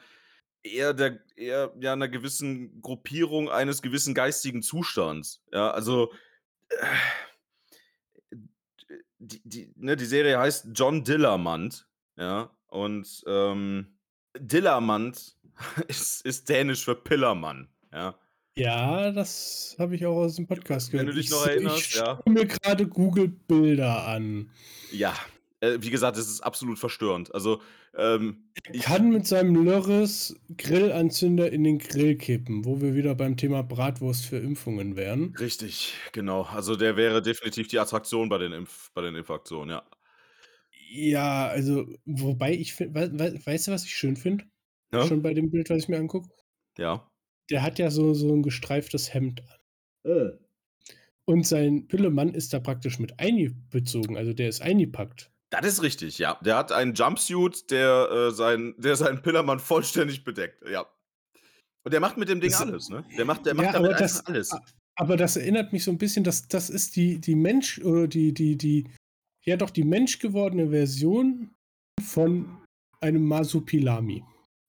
[0.65, 5.43] eher der eher, ja, 'ner gewissen Gruppierung eines gewissen geistigen Zustands.
[5.53, 6.11] Ja, also,
[6.69, 6.85] äh
[9.19, 12.57] die die ne, die Serie heißt „John Dillermand“, ja?
[12.67, 13.97] Und, ähm,
[14.37, 15.37] Dillermand
[15.87, 18.19] ist ist dänisch für Pillermann, ja?
[18.57, 21.07] Ja, das habe ich auch aus dem Podcast Wenn gehört.
[21.07, 22.25] du dich Ich noch se erinnerst, ich ja.
[22.25, 24.49] schaue mir grade Google-Bilder an.
[24.91, 25.15] Ja,
[25.61, 27.33] äh, wie gesagt, es ist absolut verstörend.
[27.33, 27.61] Also,
[27.97, 33.37] ähm, ich kann mit seinem Lörres Grillanzünder in den Grill kippen, wo wir wieder beim
[33.37, 35.35] Thema Bratwurst für Impfungen wären.
[35.39, 36.43] Richtig, genau.
[36.43, 39.83] Also, der wäre definitiv die Attraktion bei den Impf bei den Impfaktionen, ja.
[40.91, 44.45] Ja, also, wobei ich fin wei wei weißt du, was ich schön finde?
[44.93, 45.05] Ja?
[45.07, 46.29] Schon bei dem Bild, was ich mir angucke?
[46.77, 47.09] Ja.
[47.49, 50.11] Der hat ja so so 'n gestreiftes Hemd an.
[50.11, 50.31] Äh.
[51.25, 55.31] Und sein Pillemann ist da praktisch mit einbezogen, also, der ist eingepackt.
[55.51, 56.37] Das ist richtig, ja.
[56.43, 60.85] Der hat einen Jumpsuit, der, äh, sein der seinen Pillermann vollständig bedeckt, ja.
[61.83, 63.05] Und der macht mit dem Ding Das alles, ne?
[63.17, 64.51] Der macht der macht ja, damit aber das alles.
[64.95, 68.33] aber das erinnert mich so 'n bisschen, das das ist die die Mensch oder die
[68.33, 68.89] die die
[69.45, 71.51] ja doch, die menschgewordene Version
[72.03, 72.57] von
[73.01, 74.23] einem Masupilami.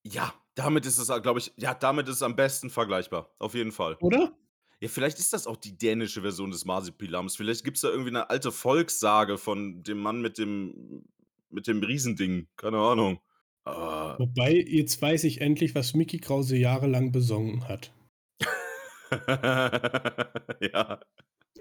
[0.05, 3.55] Ja, damit ist es, a glaube ich ja, damit ist es am besten vergleichbar, auf
[3.55, 3.97] jeden Fall.
[4.01, 4.37] Oder?
[4.83, 7.37] Ja, vielleicht ist das auch die dänische Version des Marsipilams.
[7.37, 11.05] Vielleicht gibt's da irgendwie 'ne alte Volkssage von dem Mann mit dem
[11.49, 13.21] mit dem Riesending, keine Ahnung.
[13.65, 14.17] Ah.
[14.19, 17.93] Wobei, jetzt weiß ich endlich, was Micky Krause jahrelang besungen hat.
[20.61, 21.01] Ja.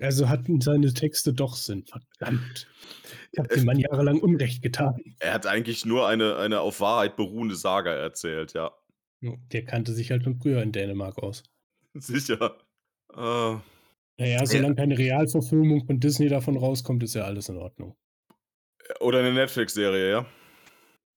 [0.02, 2.68] Also, hatten seine Texte doch Sinn, verdammt.
[3.32, 4.96] Ich habe dem Mann jahrelang Unrecht getan.
[5.20, 8.72] Er hat eigentlich nur eine eine auf Wahrheit beruhende Saga erzählt, ja.
[9.22, 11.44] Ja, der kannte sich halt von früher in Dänemark aus.
[11.96, 12.58] Sicher.
[13.16, 13.56] Äh.
[14.20, 14.46] Na ja, Ja.
[14.46, 17.96] solange keine Realverfilmung von Disney davon rauskommt, ist ja alles in Ordnung.
[19.00, 20.26] Oder 'ne Netflix-Serie, ja?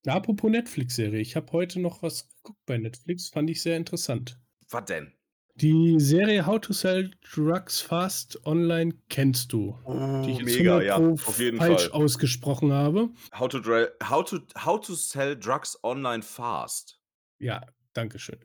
[0.06, 4.40] Apropos Netflix-Serie, ich habe heute noch was geguckt bei Netflix, fand ich sehr interessant.
[4.70, 5.18] Was denn?
[5.56, 9.76] Die Serie „How to Sell Drugs Fast Online“ kennst du,
[10.24, 11.92] die Oh, ich jetzt mega, 100 ja, auf jeden falsch Fall.
[11.92, 13.10] ausgesprochen habe.
[13.32, 13.60] How to
[14.02, 16.98] how to how to sell drugs online fast.
[17.40, 17.60] Ja,
[17.92, 18.40] danke schön.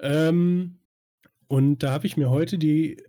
[0.00, 0.80] Ähm,
[1.48, 3.02] und da habe ich mir heute die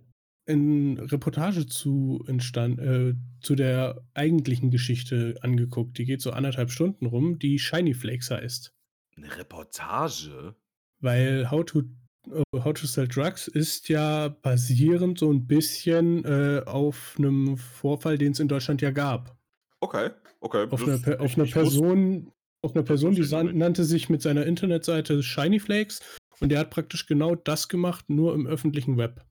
[0.46, 5.98] in Reportage zu entstand äh, zu der eigentlichen Geschichte angeguckt.
[5.98, 8.72] Die geht so 1 1/2 Stunden rum, die Shiny Flakes heißt.
[9.18, 10.56] 'Ne Reportage?
[11.02, 11.82] Weil „How to
[12.30, 18.18] äh, How to Sell Drugs“ ist ja basierend so 'n bisschen, äh, auf 'nem Vorfall,
[18.18, 19.36] den's in Deutschland ja gab.
[19.82, 24.08] Okay, okay, Auf das 'ner Per auf Person auf 'ner das Person, die nannte sich
[24.08, 26.00] mit seiner Internetseite Shiny Flakes
[26.40, 29.24] und der hat praktisch genau das gemacht, nur im öffentlichen Web.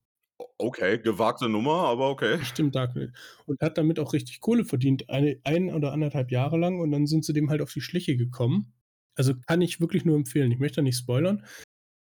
[0.58, 2.40] Okay, gewagte Nummer, aber okay.
[2.58, 3.14] Im Darknet.
[3.46, 6.92] Und hat damit auch richtig Kohle verdient, eine 1 oder 1 1/2 Jahre lang und
[6.92, 8.74] dann sind sie dem halt auf die Schliche gekommen.
[9.16, 10.52] Also, kann ich wirklich nur empfehlen.
[10.52, 11.46] Ich möchte da nicht spoilern.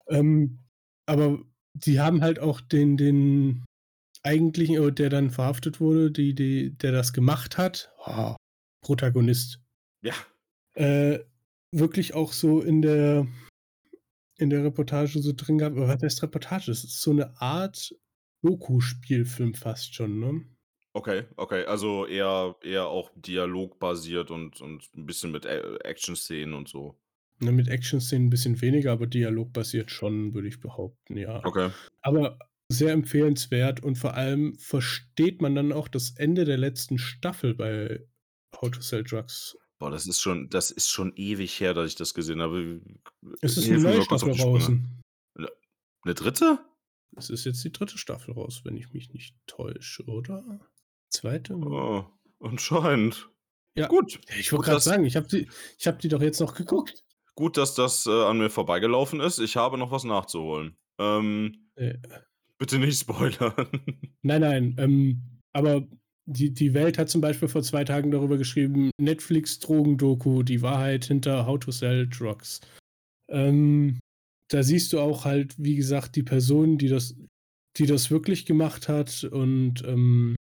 [0.08, 0.60] Ähm,
[1.06, 1.40] aber
[1.74, 3.64] die haben halt auch den den
[4.22, 8.36] eigentlichen oder der dann verhaftet wurde, die die der das gemacht hat oh,
[8.82, 9.60] Protagonist.
[10.02, 10.14] Ja.
[10.74, 11.20] Äh,
[11.72, 13.26] wirklich auch so in der
[14.38, 16.66] in der Reportage so drin gehabt oder was heißt Reportage?
[16.68, 17.94] Das ist so 'ne Art
[18.42, 20.44] Doku-Spielfilm fast schon, ne?
[20.96, 26.68] Okay, okay, also eher eher auch dialogbasiert und und 'n bisschen mit Ä Action-Szenen und
[26.68, 26.96] so.
[27.40, 31.46] Ne, mit Action-Szenen 'n bisschen weniger, aber dialogbasiert schon, würde ich behaupten, ja.
[31.46, 31.74] Okay.
[32.00, 37.54] Aber sehr empfehlenswert und vor allem versteht man dann auch das Ende der letzten Staffel
[37.54, 38.06] bei
[38.60, 39.56] „How to Sell Drugs“.
[39.84, 42.80] Boah, das ist schon das ist schon ewig her, dass ich das gesehen habe.
[43.42, 45.02] Es ist 'ne Hilf mir neue Staffel draußen.
[45.36, 45.48] Ne
[46.06, 46.58] 'ne 3.?
[47.16, 47.98] Es ist jetzt die 3.
[47.98, 50.42] Staffel raus, wenn ich mich nicht täusche, oder?
[51.10, 51.54] 2.?
[51.54, 52.04] Oh,
[52.40, 53.28] anscheinend.
[53.76, 53.88] Ja.
[53.88, 54.20] Gut.
[54.38, 57.04] Ich wollte dass sagen, ich habe die ich habe die doch jetzt noch geguckt.
[57.36, 59.38] gut, dass das, äh, an mir vorbeigelaufen ist.
[59.40, 60.76] Ich habe noch was nachzuholen.
[61.00, 61.98] Ähm, Äh.
[62.58, 63.54] bitte nicht spoilern.
[64.22, 65.86] Nein, nein, ähm, aber
[66.26, 71.46] die die Welt hat zum Beispiel vor 2 Tagen darüber geschrieben: „Netflix-Drogendoku, die Wahrheit hinter
[71.46, 72.60] How to Sell Drugs.“
[73.30, 73.98] Ähm,
[74.50, 77.14] da siehst du auch halt, wie gesagt, die Person, die das
[77.76, 80.36] die das wirklich gemacht hat und, ähm,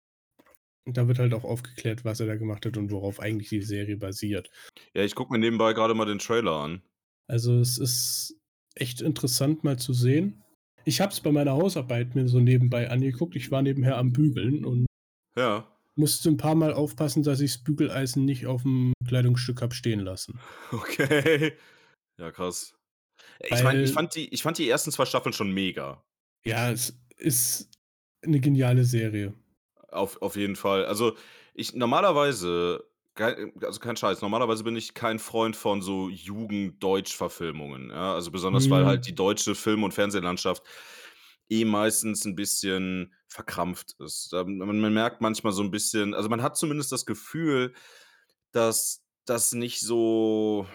[0.87, 3.97] da wird halt auch aufgeklärt, was er da gemacht hat und worauf eigentlich die Serie
[3.99, 4.51] basiert.
[4.95, 6.83] Ja, ich gucke mir nebenbei grade mal den Trailer an.
[7.29, 8.37] Also, es ist
[8.75, 10.43] echt interessant mal zu sehen.
[10.85, 13.37] Ich habe es bei meiner Hausarbeit mir so nebenbei angeguckt.
[13.37, 14.88] Ich war nebenher am Bügeln und
[15.38, 15.68] Ja.
[15.96, 20.40] musste 'n paarmal aufpassen, dass ich's Bügeleisen nicht auf'm Kleidungsstück habe stehen lassen.
[20.72, 21.57] Okay.
[22.18, 22.74] Ja, krass.
[23.40, 26.05] Ich meine, ich fand die ich fand die ersten 2 Staffeln schon mega.
[26.44, 27.70] Ja, es ist
[28.24, 29.35] 'ne geniale Serie.
[29.90, 30.85] Auf auf jeden Fall.
[30.87, 31.16] Also,
[31.55, 32.85] ich normalerweise
[33.16, 38.14] also, kein Scheiß, normalerweise bin ich kein Freund von so Jugend-Deutsch-Verfilmungen, ja?
[38.14, 39.09] Also, besonders, weil halt Mhm.
[39.09, 40.62] die deutsche Film und Fernsehlandschaft
[41.51, 44.33] eh meistens 'n bisschen verkrampft ist.
[44.33, 47.75] Man man merkt manchmal so 'n bisschen also, man hat zumindest das Gefühl,
[48.53, 50.67] dass das nicht so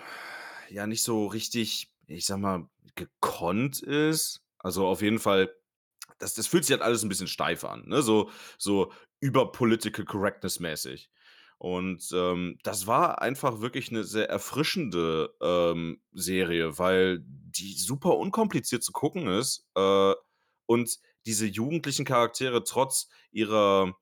[0.70, 4.42] ja, nicht so richtig, ich sage mal, gekonnt ist.
[4.60, 5.54] Also, auf jeden Fall,
[6.20, 10.06] das das fühlt sich halt alles 'n bisschen steif an, ne, so so über Political
[10.06, 11.10] Correctness mäßig.
[11.60, 18.84] Und, ähm, das war einfach wirklich 'ne sehr erfrischende, ähm, Serie, weil die super unkompliziert
[18.84, 20.14] zu gucken ist, äh,
[20.74, 23.96] und diese jugendlichen Charaktere trotz ihrer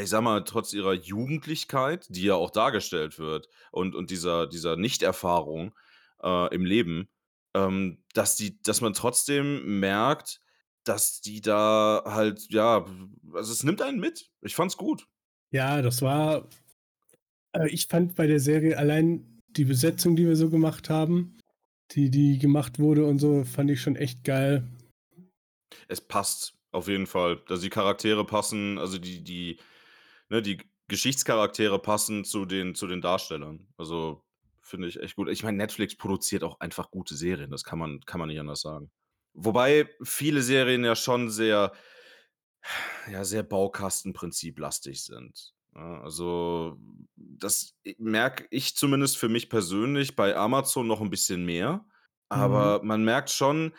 [0.00, 4.76] ich sage mal, trotz ihrer Jugendlichkeit, die ja auch dargestellt wird und und dieser dieser
[4.76, 5.74] Nichterfahrung,
[6.22, 7.08] äh, im Leben,
[7.54, 10.40] ähm, dass die dass man trotzdem merkt,
[10.84, 12.86] dass die da halt ja,
[13.34, 14.30] also, es nimmt einen mit.
[14.40, 15.06] Ich fand's gut.
[15.50, 16.48] Ja, das war
[17.52, 21.38] äh, ich fand bei der Serie allein die Besetzung, die wir so gemacht haben,
[21.92, 24.64] die die gemacht wurde und so, fand ich schon echt geil.
[25.88, 27.42] Es passt auf jeden Fall.
[27.48, 29.60] Also, die Charaktere passen, also, die die
[30.30, 33.68] ne, die Geschichtscharaktere passen zu den zu den Darstellern.
[33.78, 34.24] Also,
[34.62, 35.28] finde ich echt gut.
[35.30, 38.60] Ich meine, Netflix produziert auch einfach gute Serien, das kann man kann man nicht anders
[38.62, 38.90] sagen.
[39.34, 41.72] Wobei viele Serien ja schon sehr
[43.10, 46.00] ja, sehr Baukastenprinzip-lastig sind, ne?
[46.02, 46.78] Also,
[47.16, 51.86] das merke ich zumindest für mich persönlich bei Amazon noch 'n bisschen mehr,
[52.34, 52.72] Mhm.
[52.72, 53.72] aber man merkt schon,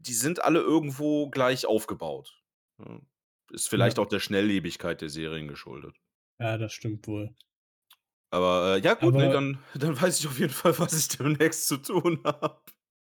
[0.00, 2.42] die sind alle irgendwo gleich aufgebaut,
[2.78, 3.00] ne?
[3.52, 3.70] Ist Ja.
[3.70, 5.96] vielleicht auch der Schnelllebigkeit der Serien geschuldet.
[6.40, 7.34] Ja, das stimmt wohl.
[8.32, 11.08] Aber, äh, ja gut, ne, Aber dann dann weiß ich auf jeden Fall, was ich
[11.18, 12.60] demnächst zu tun habe.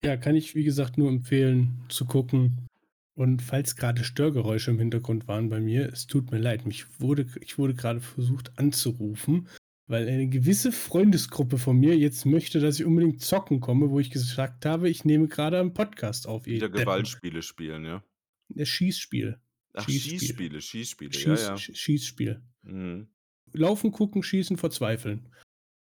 [0.03, 2.67] Ja, kann ich, wie gesagt, nur empfehlen zu gucken.
[3.13, 6.65] Und falls grade Störgeräusche im Hintergrund waren bei mir, es tut mir leid.
[6.65, 9.49] Mich wurde ich wurde grade versucht anzurufen,
[9.91, 14.09] weil eine gewisse Freundesgruppe von mir jetzt möchte, dass ich unbedingt zocken komme, wo ich
[14.09, 18.03] gesagt habe: „Ich nehme grade einen Podcast auf, Wieder Deppen.“ Gewaltspiele spielen, ja?
[18.49, 19.39] Ne, Schießspiel.
[19.73, 20.19] Ach, Schießspiel.
[20.19, 21.57] Schießspiele, Schießspiele, ja, Schieß ja.
[21.57, 22.41] Sch Schießspiel.
[22.63, 23.07] Mhm.
[23.53, 25.29] Laufen, gucken, schießen, verzweifeln.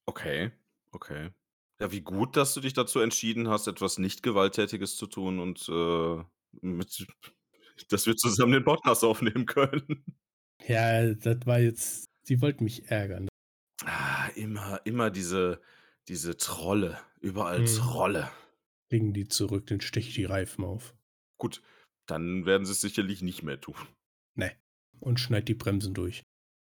[0.07, 0.53] Okay,
[0.93, 1.31] okay.
[1.81, 5.69] Ja, wie gut, dass du dich dazu entschieden hast, etwas nicht Gewalttätiges zu tun und,
[5.69, 6.25] äh,
[6.61, 7.07] mit
[7.91, 10.05] dass wir zusammen den Podcast aufnehmen können.
[10.67, 13.29] Ja, das war jetzt die wollten mich ärgern.
[14.37, 15.61] Ah, immer immer diese
[16.09, 17.67] diese Trolle, überall Mhm.
[17.67, 18.31] Trolle.
[18.89, 20.95] Bringen die zurück, dann steche ich die Reifen auf.
[21.39, 21.63] Gut,
[22.07, 23.75] dann werden sie's sicherlich nicht mehr tun.
[24.37, 24.53] Ne,
[25.01, 26.23] und schneide die Bremsen durch.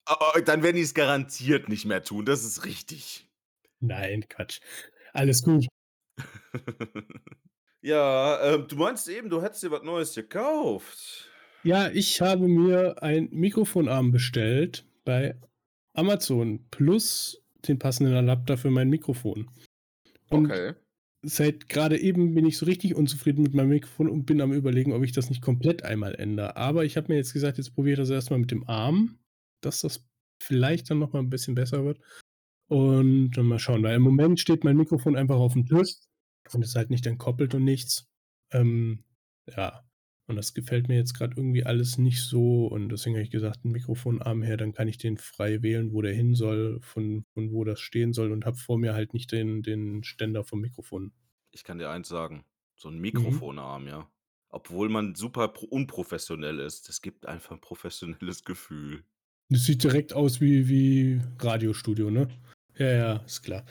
[0.10, 3.30] Oh, oh, dann werden die's garantiert nicht mehr tun, das ist richtig.
[3.80, 4.60] Nein, Quatsch.
[5.14, 5.68] Alles gut.
[7.86, 11.30] Ja, ähm, du meintest eben, du hättest dir was Neues gekauft.
[11.64, 15.40] Ja, ich habe mir ein Mikrofonarm bestellt bei
[15.94, 19.50] Amazon plus den passenden Adapter für mein Mikrofon.
[20.30, 20.76] Und Okay.
[21.26, 24.94] seit grade eben bin ich so richtig unzufrieden mit meinem Mikrofon und bin am Überlegen,
[24.94, 26.58] ob ich das nicht komplett einmal ändere.
[26.58, 29.20] Aber ich habe mir jetzt gesagt, jetzt probiere ich das erst mal mit dem Arm,
[29.62, 30.08] dass das
[30.42, 32.02] vielleicht dann noch mal 'n bisschen besser wird.
[32.70, 35.96] Und dann mal schauen, weil im Moment steht mein Mikrofon einfach aufm Tisch
[36.54, 38.08] und ist halt nicht entkoppelt und nichts.
[38.52, 39.04] Ähm,
[39.48, 39.84] ja,
[40.34, 43.66] und das gefällt mir jetzt grad irgendwie alles nicht so und deswegen habe ich gesagt:
[43.66, 47.52] „'N Mikrofonarm her, dann kann ich den frei wählen, wo der hin soll, von von
[47.54, 51.14] wo das stehen soll und habe vor mir halt nicht den den Ständer vom Mikrofon.“
[51.56, 53.44] Ich kann dir eins sagen, so 'n Mhm.
[53.44, 54.12] Mikrofonarm, ja,
[54.50, 59.06] obwohl man super pro unprofessionell ist, das gibt einfach 'n professionelles Gefühl.
[59.50, 62.28] Das sieht direkt aus wie wie Radiostudio, ne?
[62.78, 63.66] Ja, ja, ist klar.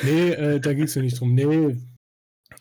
[0.00, 1.34] Ne, äh, da ging's ja nicht drum.
[1.34, 1.76] Ne,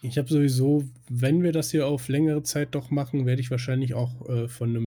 [0.02, 3.94] ich habe sowieso wenn wir das hier auf längere Zeit doch machen, werde ich wahrscheinlich
[3.94, 4.86] auch, äh, von 'nem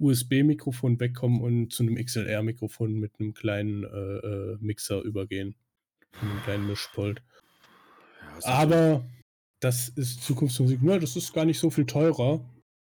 [0.00, 3.88] USB-Mikrofon wegkommen und zu 'nem XLR-Mikrofon mit 'nem kleinen, äh,
[4.54, 5.56] äh, Mixer übergehen
[6.20, 7.22] und 'nem kleinen Mischpult.
[8.46, 9.08] Ja, Aber
[9.60, 10.82] das ist Zukunftsmusik.
[10.82, 12.44] Ne, das ist gar nicht so viel teurer.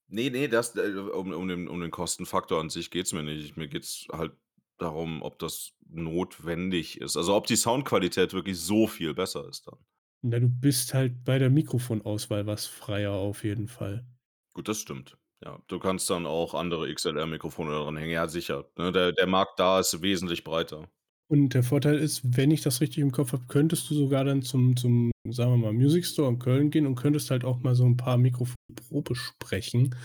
[0.10, 3.58] Ne, ne, das, äh, um um den um den Kostenfaktor an sich geht's mir nicht.
[3.58, 4.34] Mir geht's halt
[4.78, 7.18] darum, ob das notwendig ist.
[7.18, 9.80] Also, ob die Soundqualität wirklich so viel besser ist dann.
[10.28, 14.08] Na, du bist halt bei der Mikrofonauswahl was freier auf jeden Fall.
[14.56, 15.18] Gut, das stimmt.
[15.44, 18.12] Ja, du kannst dann auch andere XLR-Mikrofone da dran hängen.
[18.12, 18.92] Ja, sicher, ne?
[18.94, 20.88] Der der Markt da ist wesentlich breiter.
[21.32, 24.44] Und der Vorteil ist, wenn ich das richtig im Kopf habe, könntest du sogar dann
[24.44, 27.74] zum zum, sagen wir mal, Music Store in Köln gehen und könntest halt auch mal
[27.76, 29.96] so 'n paar Mikrofone Probe sprechen.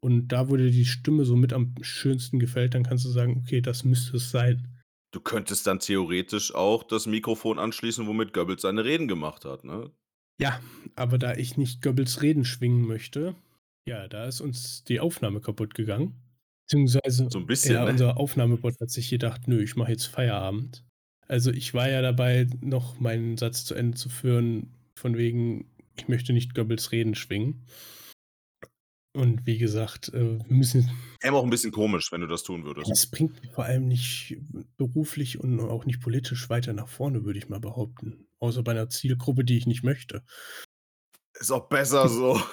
[0.00, 3.38] Und da, wo dir die Stimme so mit am schönsten gefällt, dann kannst du sagen:
[3.44, 4.68] „Okay, das müsste es sein.“
[5.16, 9.90] Du könntest dann theoretisch auch das Mikrofon anschließen, womit Goebbels seine Reden gemacht hat, ne?
[10.40, 10.60] Ja,
[10.96, 13.36] aber da ich nicht Goebbels Reden schwingen möchte,
[13.88, 16.14] ja, da ist uns die Aufnahme kaputtgegangen.
[16.66, 17.94] Beziehungsweise, So 'n bisschen, ja, ne?
[17.96, 20.84] unser Aufnahmebot hat sich gedacht: „Nö, ich mache jetzt Feierabend.“
[21.28, 26.08] Also, ich war ja dabei, noch meinen Satz zu Ende zu führen, von wegen: „Ich
[26.08, 27.64] möchte nicht Goebbels Reden schwingen.“
[29.16, 32.64] Und wie gesagt, äh, wir müssen Käme auch 'n bisschen komisch, wenn du das tun
[32.64, 32.90] würdest.
[32.90, 34.36] Das bringt vor allem nicht
[34.76, 38.26] beruflich und auch nicht politisch weiter nach vorne, würde ich mal behaupten.
[38.38, 40.22] Außer bei 'ner Zielgruppe, die ich nicht möchte.
[41.40, 42.40] Ist auch besser so.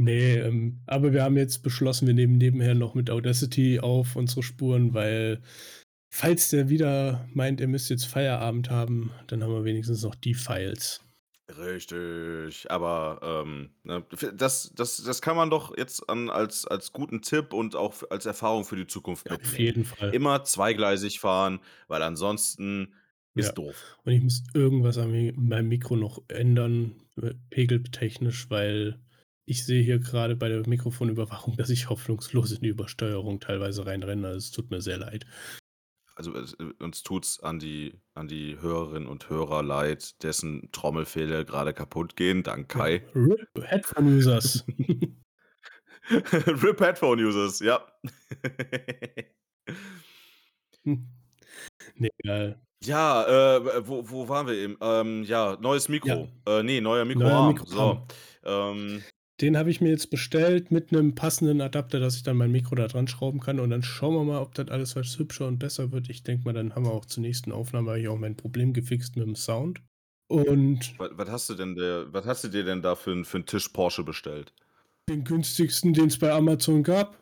[0.00, 4.44] Ne, ähm, aber wir haben jetzt beschlossen, wir nehmen nebenher noch mit Audacity auf unsere
[4.44, 5.42] Spuren, weil
[6.14, 10.34] falls der wieder meint, er müsste jetzt Feierabend haben, dann haben wir wenigstens noch die
[10.34, 11.00] Files.
[11.50, 16.92] Richtig, aber, ähm, ne, f das das das kann man doch jetzt an als als
[16.92, 19.58] guten Tipp und auch f als Erfahrung für die Zukunft Ja, auf mitnehmen.
[19.58, 20.10] jeden Fall.
[20.10, 22.94] Immer zweigleisig fahren, weil ansonsten
[23.36, 23.88] Ja, ist doof.
[24.04, 29.00] und ich muss irgendwas an mi meinem Mikro noch ändern, äh, pegeltechnisch, weil
[29.44, 34.26] ich sehe hier grade bei der Mikrofonüberwachung, dass ich hoffnungslos in die Übersteuerung teilweise reinrenne.
[34.28, 35.24] Also, es tut mir sehr leid.
[36.18, 41.44] Also, es äh, uns tut's an die an die Hörerinnen und Hörer leid, dessen Trommelfelle
[41.44, 43.02] grade kaputtgehen, dank Ja, Kai.
[43.14, 44.64] RIP Headphone-Users.
[46.10, 47.86] RIP Headphone-Users, ja.
[50.84, 51.06] Hm.
[51.94, 52.60] Ne, egal.
[52.82, 54.76] Ja, äh, wo wo waren wir eben?
[54.80, 55.92] Ähm, ja, neues Ja.
[55.92, 56.28] Mikro.
[56.46, 57.56] Äh, ne, neuer Neuer Mikroarm.
[57.58, 58.06] So, Mikroarm.
[58.44, 59.02] ähm
[59.40, 62.74] Den habe ich mir jetzt bestellt mit 'nem passenden Adapter, dass ich dann mein Mikro
[62.74, 65.60] da dran schrauben kann und dann schauen wir mal, ob das alles was hübscher und
[65.60, 66.10] besser wird.
[66.10, 69.14] Ich denke mal, dann haben wir auch zur nächsten Aufnahme ich auch mein Problem gefixt
[69.16, 69.80] mit'm Sound.
[70.26, 73.38] Und Wa was hast du denn der was hast du dir denn da für für
[73.38, 74.52] 'n Tisch Porsche bestellt?
[75.08, 77.16] Den günstigsten, den's bei Amazon gab.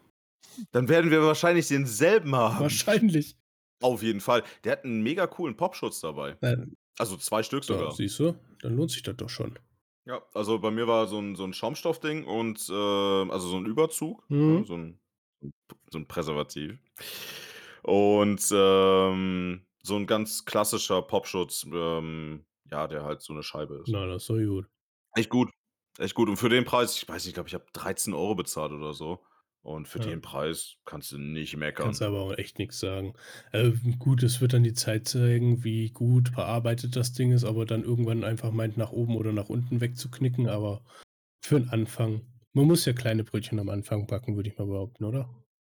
[0.75, 2.85] Dann werden wir wahrscheinlich denselben haben.
[2.91, 3.37] Wahrscheinlich.
[3.83, 4.45] Auf jeden Fall.
[4.65, 6.39] Der hat 'n mega coolen Popschutz dabei.
[6.43, 7.91] Ähm, Also, 2 Stück ja, sogar.
[7.91, 8.35] siehst du?
[8.61, 9.59] Dann lohnt sich das doch schon.
[10.09, 13.67] Ja, also, bei mir war so 'n so 'n Schaumstoffding und, ähm also, so 'n
[13.67, 14.65] Überzug, ne, Mhm.
[14.65, 15.01] so 'n
[15.41, 15.53] so 'n
[15.91, 16.79] so Präservativ.
[17.83, 23.93] Und, ähm, so 'n ganz klassischer Popschutz, ähm, ja, der halt so 'ne Scheibe ist.
[23.93, 24.67] Na, das ist doch gut.
[25.15, 25.51] Echt gut,
[25.99, 26.29] echt gut.
[26.29, 28.93] Und für den Preis ich weiß nicht, ich glaube, ich habe 13 € bezahlt oder
[28.95, 29.25] so.
[29.67, 30.01] Und für Ja.
[30.01, 32.07] den Preis kannst du nicht Kannst meckern.
[32.07, 33.13] aber auch echt nix sagen.
[33.53, 37.59] Äh, gut, es wird dann die Zeit zeigen, wie gut bearbeitet das Ding ist, ob
[37.59, 40.85] er dann irgendwann einfach meint, nach oben oder nach unten wegzuknicken, aber
[41.43, 42.23] für 'n Anfang
[42.55, 45.29] man muss ja kleine Brötchen am Anfang backen, würde ich mal behaupten, oder?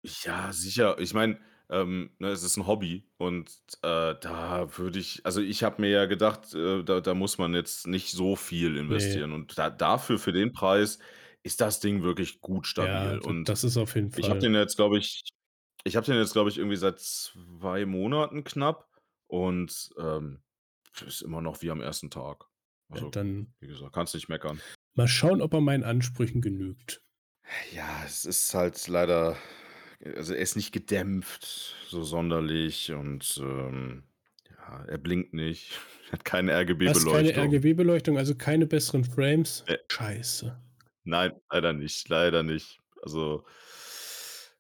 [0.06, 1.00] Ja, sicher.
[1.00, 3.50] Ich meine, ähm, ne, es ist 'n Hobby und,
[3.82, 7.54] äh, da würde ich also, ich habe mir ja gedacht, äh, da da muss man
[7.56, 9.34] jetzt nicht so viel investieren.
[9.34, 11.00] Und da dafür für den Preis
[11.44, 13.20] ist das Ding wirklich gut Ja, stabil.
[13.20, 14.40] d Und das ist auf jeden ich habe Fall.
[14.40, 15.24] den jetzt, glaube ich
[15.84, 18.90] ich habe den jetzt, glaube ich, irgendwie seit 2 Monaten knapp
[19.28, 20.42] und, ähm,
[21.06, 22.10] ist immer noch wie am 1.
[22.10, 22.46] Tag.
[22.90, 24.60] Ja, Also, dann wie gesagt, kannst nicht meckern.
[24.96, 27.04] mal schauen, ob er meinen Ansprüchen genügt.
[27.74, 29.38] Ja, es ist halt leider
[30.16, 34.04] also, er ist nicht gedämpft so sonderlich und, ähm,
[34.50, 35.80] ja, er blinkt nicht,
[36.12, 36.52] hat keine
[36.84, 37.44] Was, keine RGB-Beleuchtung.
[37.46, 39.64] RGB-Beleuchtung, also, keine besseren Frames?
[39.68, 39.80] Ne.
[39.90, 40.58] Scheiße.
[41.08, 42.80] Nein, leider nicht, leider nicht.
[43.02, 43.46] Also,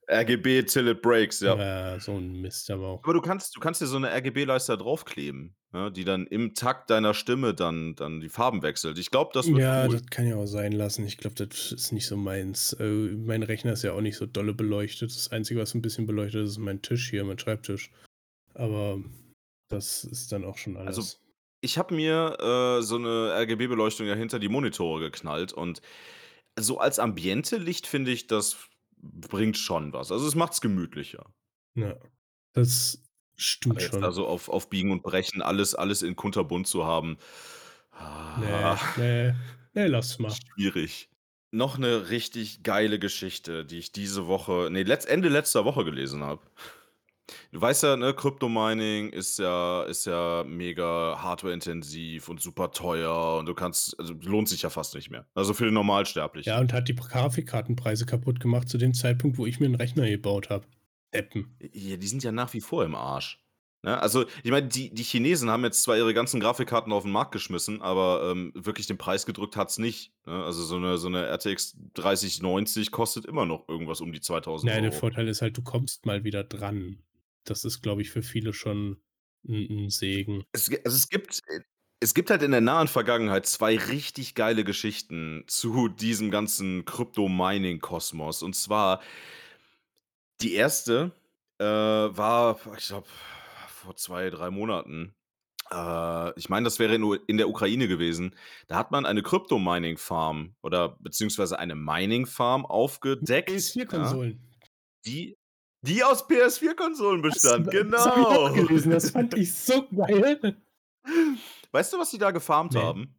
[0.09, 1.57] RGB till it breaks, ja.
[1.57, 3.03] Ja, so 'n Mist aber auch.
[3.03, 6.89] Aber du kannst du kannst dir so 'ne RGB-Leiste draufkleben, ne, die dann im Takt
[6.89, 8.97] deiner Stimme dann dann die Farben wechselt.
[8.97, 9.87] Ich glaube, das wird Ja, cool.
[9.87, 11.05] das kann ich auch sein lassen.
[11.05, 12.73] Ich glaube, das ist nicht so meins.
[12.73, 12.83] Äh,
[13.15, 15.11] mein Rechner ist ja auch nicht so dolle beleuchtet.
[15.11, 17.91] Das Einzige, was 'n bisschen beleuchtet ist, ist mein Tisch hier, mein Schreibtisch.
[18.55, 19.03] Aber
[19.69, 21.21] das ist dann auch schon Also, alles.
[21.61, 22.37] ich habe mir,
[22.79, 25.81] äh, so 'ne RGB-Beleuchtung ja hinter die Monitore geknallt und
[26.57, 28.57] so als Ambiente-Licht finde ich, das
[28.97, 30.11] bringt schon was.
[30.11, 31.33] Also, es macht's gemütlicher.
[31.75, 31.97] Ja,
[32.53, 33.03] das
[33.37, 34.07] stimmt schon.
[34.07, 37.17] da so auf auf Biegen und Brechen alles alles in kunterbunt zu haben,
[37.91, 39.35] ah, ne,
[39.73, 40.37] ne, lass mal.
[40.55, 41.09] schwierig.
[41.51, 46.23] Noch 'ne richtig geile Geschichte, die ich diese Woche ne, letz Ende letzter Woche gelesen
[46.23, 46.41] habe.
[47.53, 53.45] Du weißt ja, ne, Crypto-Mining ist ja ist ja mega hardwareintensiv und super teuer und
[53.45, 55.27] du kannst also, lohnt sich ja fast nicht mehr.
[55.33, 55.73] Also, für den
[56.45, 56.59] Ja, Normalsterblichen.
[56.59, 60.49] und hat die Grafikkartenpreise kaputt gemacht zu dem Zeitpunkt, wo ich mir 'n Rechner gebaut
[60.49, 60.67] habe.
[61.13, 61.57] Deppen.
[61.61, 63.43] Ja, die sind ja nach wie vor im Arsch,
[63.83, 63.99] ne?
[63.99, 67.31] Also, ich meine, die die Chinesen haben jetzt zwar ihre ganzen Grafikkarten auf 'n Markt
[67.31, 70.43] geschmissen, aber, ähm, wirklich den Preis gedrückt hat's nicht, ne?
[70.43, 74.73] Also, so 'ne so 'ne RTX 3090 kostet immer noch irgendwas um die 2.000 Na
[74.75, 74.91] ja, der €.
[74.91, 77.03] Vorteil ist halt, du kommst mal wieder dran.
[77.49, 79.01] Das ist, glaube ich, für viele schon
[79.47, 79.55] 'n
[79.85, 80.43] 'n Segen.
[80.53, 81.59] Es also, es gibt äh,
[81.99, 88.43] es gibt halt in der nahen Vergangenheit 2 richtig geile Geschichten zu diesem ganzen Crypto-Mining-Kosmos.
[88.43, 89.01] Und zwar
[90.41, 91.11] die 1.,
[91.59, 93.07] äh, war, ich glaube,
[93.67, 95.15] vor 2, 3 Monaten.
[95.71, 98.35] Äh, ich meine, das wäre in in der Ukraine gewesen.
[98.67, 104.39] Da hat man eine Crypto-Mining-Farm oder beziehungsweise eine Mining-Farm aufgedeckt, ja, PS4-Konsolen.
[105.05, 105.36] die
[105.87, 108.67] die aus PS4-Konsolen Das bestand, das habe ich auch genau.
[108.67, 108.91] gelesen.
[108.91, 110.57] Das fand ich so geil.
[111.71, 112.81] Weißt du, was die da gefarmt Ne.
[112.81, 113.15] haben?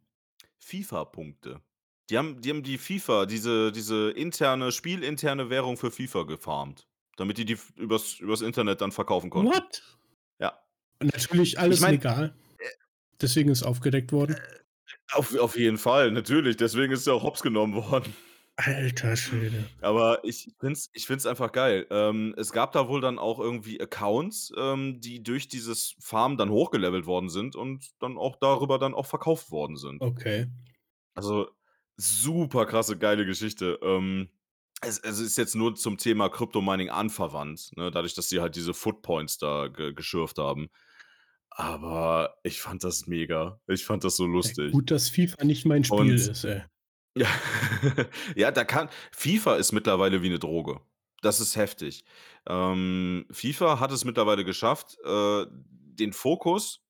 [0.59, 1.61] FIFA-Punkte.
[2.09, 7.37] Die haben die haben die FIFA diese diese interne spielinterne Währung für FIFA gefarmt, damit
[7.37, 9.51] die die übers übers Internet dann verkaufen konnten.
[9.51, 9.83] What?
[10.39, 10.59] Ja.
[10.99, 12.35] Und natürlich Ich alles meine, legal.
[12.59, 12.65] äh
[13.21, 14.35] Deswegen ist aufgedeckt worden.
[14.37, 14.41] Äh,
[15.13, 16.57] auf auf jeden Fall, natürlich.
[16.57, 18.15] Deswegen ist er auch hops genommen worden.
[18.65, 19.65] Alter Schwede.
[19.81, 21.87] Aber ich finde es ich finde es einfach geil.
[21.89, 26.49] Ähm, es gab da wohl dann auch irgendwie Accounts, ähm, die durch dieses Farmen dann
[26.49, 30.01] hochgelevelt worden sind und dann auch darüber dann auch verkauft worden sind.
[30.01, 30.47] Okay.
[31.15, 31.49] Also,
[31.95, 33.79] super krasse, geile Geschichte.
[33.81, 34.29] Ähm,
[34.81, 38.73] es es ist jetzt nur zum Thema Crypto-Mining anverwandt, ne, dadurch, dass sie halt diese
[38.73, 40.69] Footpoints da ge geschürft haben.
[41.49, 43.59] Aber ich fand das mega.
[43.67, 44.71] Ich fand das so Ey, lustig.
[44.71, 46.63] gut, dass FIFA nicht mein Spiel Und ist, ey.
[47.15, 47.27] Ja,
[48.35, 50.81] ja, da kann FIFA ist mittlerweile wie 'ne Droge.
[51.21, 52.05] Das ist heftig.
[52.47, 56.81] Ähm, FIFA hat es mittlerweile geschafft, äh, den Fokus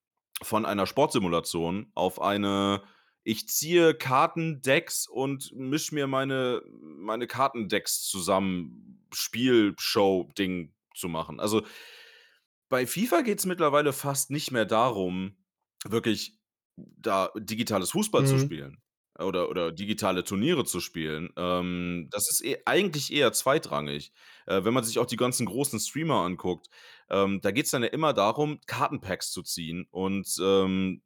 [0.42, 2.84] von einer Sportsimulation auf eine
[3.24, 11.40] ich ziehe Kartendecks und mische mir meine meine Kartendecks zusammen Spiel-Show-Ding zu machen.
[11.40, 11.64] Also
[12.70, 15.38] bei FIFA geht's mittlerweile fast nicht mehr darum,
[15.86, 16.38] wirklich
[16.76, 18.38] da digitales Fußball zu Mhm.
[18.38, 18.82] spielen
[19.20, 21.30] oder oder digitale Turniere zu spielen.
[21.38, 24.12] Ähm, das ist e eigentlich eher zweitrangig.
[24.46, 26.70] Äh, wenn man sich auch die ganzen großen Streamer anguckt,
[27.10, 31.02] ähm, da geht's dann ja immer darum, Kartenpacks zu ziehen und, ähm,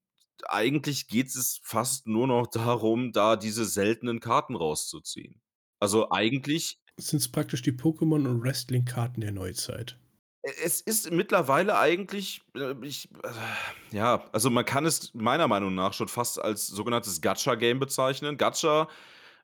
[0.48, 5.42] eigentlich geht es fast nur noch darum, da diese seltenen Karten rauszuziehen.
[5.80, 9.98] Also, eigentlich Sind's praktisch die Pokémon und Wrestling-Karten der Neuzeit?
[10.46, 15.94] Es ist mittlerweile eigentlich, äh, ich äh, ja, also man kann es meiner Meinung nach
[15.94, 18.38] schon fast als sogenanntes Gacha-Game bezeichnen.
[18.38, 18.90] Gacha,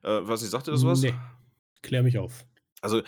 [0.02, 1.06] äh, weiß nicht, sagt dir das was?
[1.06, 1.18] Ne,
[1.82, 2.44] klär mich auf.
[2.82, 3.02] Also,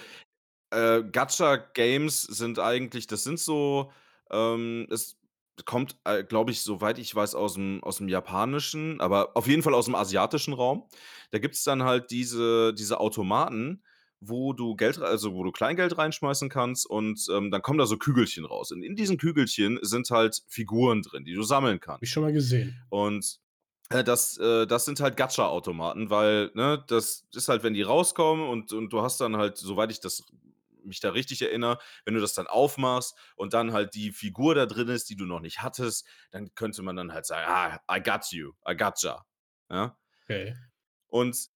[0.73, 3.93] äh, Gacha-Games sind eigentlich das sind so,
[4.33, 5.19] ähm es
[5.67, 9.97] kommt, äh, glaube ich, soweit ich weiß, aus'm aus'm Japanischen, aber auf jeden Fall aus'm
[9.97, 10.89] asiatischen Raum.
[11.33, 13.85] Da gibt's dann halt diese diese Automaten,
[14.25, 17.97] wo du Geld also, wo du Kleingeld reinschmeißen kannst und, ähm, dann kommen da so
[17.99, 18.71] Kügelchen raus.
[18.73, 22.11] Und in diesen Kügelchen sind halt Figuren drin, die du sammeln Habe ich kannst.
[22.11, 22.77] schon mal gesehen.
[22.91, 23.41] Und,
[23.91, 28.49] äh, das äh, das sind halt Gacha-Automaten, weil, ne, das ist halt, wenn die rauskommen
[28.49, 30.25] und und du hast dann halt, soweit ich das
[30.85, 34.67] mich da richtig erinnere, wenn du das dann aufmachst und dann halt die Figur da
[34.67, 38.03] drin ist, die du noch nicht hattest, dann könnte man dann halt sagen: „Ah, I
[38.03, 39.25] got you, I gotcha“,
[39.71, 39.97] ja?
[40.25, 40.55] Okay.
[41.09, 41.49] Und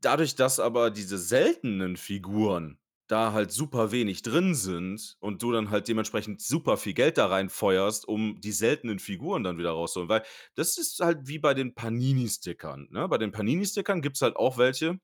[0.00, 2.78] dadurch, dass aber diese seltenen Figuren
[3.08, 7.26] da halt super wenig drin sind und du dann halt dementsprechend super viel Geld da
[7.26, 10.08] reinfeuerst, um die seltenen Figuren dann wieder rauszuholen.
[10.08, 10.24] Weil
[10.56, 13.08] das ist halt wie bei den Panini-Stickern, ne?
[13.08, 14.98] Bei den Panini-Stickern gibt's halt auch welche,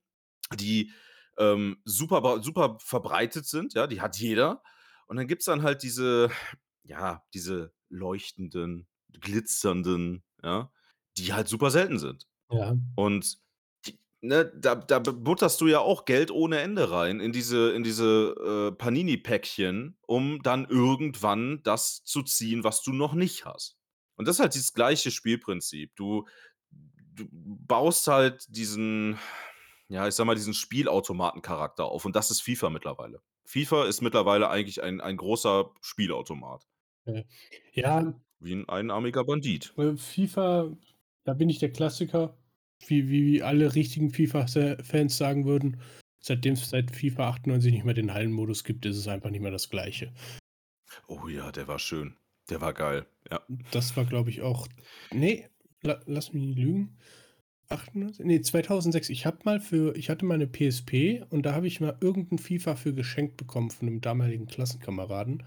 [0.57, 0.93] die,
[1.38, 4.62] ähm, super super verbreitet sind, ja, die hat jeder.
[5.07, 6.30] Und dann gibt's dann halt diese
[6.84, 8.86] ja, diese leuchtenden,
[9.20, 10.70] glitzernden, ja,
[11.16, 12.26] die halt super selten sind.
[12.51, 12.76] Ja.
[12.97, 13.38] Und
[14.22, 18.70] ne, da da butterst du ja auch Geld ohne Ende rein in diese in diese,
[18.72, 23.78] äh, Panini-Päckchen, um dann irgendwann das zu ziehen, was du noch nicht hast.
[24.16, 25.94] Und das ist halt dieses gleiche Spielprinzip.
[25.96, 26.26] Du
[27.14, 29.18] du baust halt diesen
[29.88, 33.20] ja, ich sage mal, diesen Spielautomaten-Charakter auf und das ist FIFA mittlerweile.
[33.46, 36.66] FIFA ist mittlerweile eigentlich ein ein großer Spielautomat.
[37.74, 39.74] Ja Wie 'n einarmiger Bandit.
[39.76, 40.76] Äh, FIFA,
[41.24, 42.36] da bin ich der Klassiker,
[42.89, 45.78] wie wie wie alle richtigen FIFA se Fans sagen würden.
[46.20, 49.51] Seitdem es seit FIFA 98 nicht mehr den Hallenmodus gibt, ist es einfach nicht mehr
[49.51, 50.12] das Gleiche.
[51.09, 52.16] Oh ja, der war schön.
[52.49, 53.41] Der war geil, ja.
[53.70, 54.68] Das war, glaube ich, auch
[55.12, 55.49] ne,
[55.83, 56.97] la lass mich nicht lügen.
[57.68, 59.11] 98 ne, 2006.
[59.11, 62.33] Ich habe mal für ich hatte mal 'ne PSP und da habe ich mal irgend
[62.33, 65.43] 'n FIFA für geschenkt bekommen von 'nem damaligen Klassenkameraden.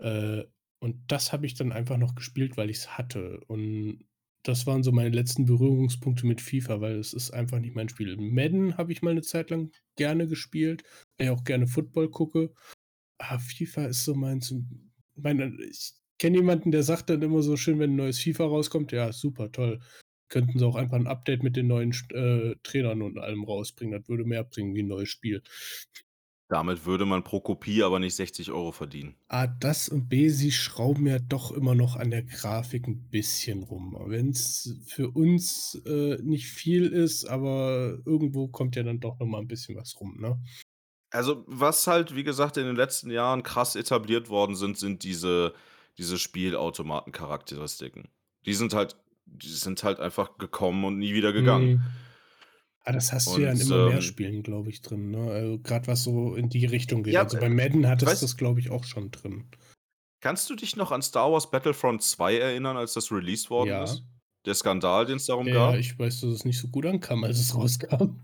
[0.00, 0.44] Äh,
[0.80, 3.40] und das habe ich dann einfach noch gespielt, weil ich's hatte.
[3.48, 4.04] Und
[4.48, 8.16] das waren so meine letzten Berührungspunkte mit FIFA, weil es ist einfach nicht mein Spiel.
[8.18, 10.84] Madden habe ich mal 'ne Zeit lang gerne gespielt,
[11.18, 12.52] weil ich auch gerne Football gucke.
[13.18, 17.56] Aber FIFA ist so meins und meine ich kenne jemanden, der sagt dann immer so
[17.56, 19.80] schön, wenn 'n neues FIFA rauskommt: „Ja, super toll.
[20.30, 23.98] Könnten sie auch einfach 'n Update mit den neuen äh, Trainern und allem rausbringen.
[24.00, 25.42] Das würde mehr bringen wie 'n neues Spiel.“
[26.50, 29.18] Damit würde man pro Kopie aber nicht 60 € verdienen.
[29.30, 33.62] A, das und B, sie schrauben ja doch immer noch an der Grafik 'n bisschen
[33.62, 33.94] rum.
[34.06, 39.40] Wenn's für uns, äh, nicht viel ist, aber irgendwo kommt ja dann doch noch mal
[39.42, 40.40] 'n bisschen was rum, ne?
[41.12, 45.54] Also, was halt, wie gesagt, in den letzten Jahren krass etabliert worden sind, sind diese
[45.96, 48.08] diese Spielautomaten-Charakteristiken.
[48.46, 48.96] Die sind halt
[49.26, 51.72] die sind halt einfach gekommen und nie wieder gegangen.
[51.72, 52.07] Mhm.
[52.88, 55.30] Ah, das hast du ja in Und, immer mehr ähm Spielen, glaube ich, drin, ne?
[55.30, 57.12] Also, grad was so in die Richtung geht.
[57.14, 59.44] Ja, Also, bei Madden hattest weißt du's, glaube ich, auch schon drin.
[60.20, 63.84] Kannst du dich noch an Star Wars Battlefront 2 erinnern, als das released worden Ja.
[63.84, 64.02] ist?
[64.46, 65.74] Der Skandal, den's darum Ja, gab?
[65.76, 68.16] ich weiß, dass es nicht so gut ankam, als es rauskam.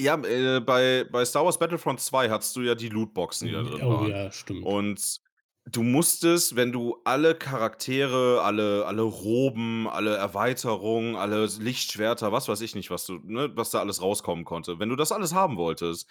[0.00, 3.62] Ja, äh, bei bei Star Wars Battlefront 2 hattest du ja die Lootboxen, die da
[3.62, 3.66] Mhm.
[3.66, 4.10] drin Oh waren.
[4.10, 4.62] ja, stimmt.
[4.64, 5.18] Und
[5.72, 12.60] Du musstest, wenn du alle Charaktere, alle alle Roben, alle Erweiterungen, alle Lichtschwerter, was weiß
[12.60, 14.78] ich nicht, was du ne, was da alles rauskommen konnte.
[14.78, 16.08] Wenn du das alles haben wolltest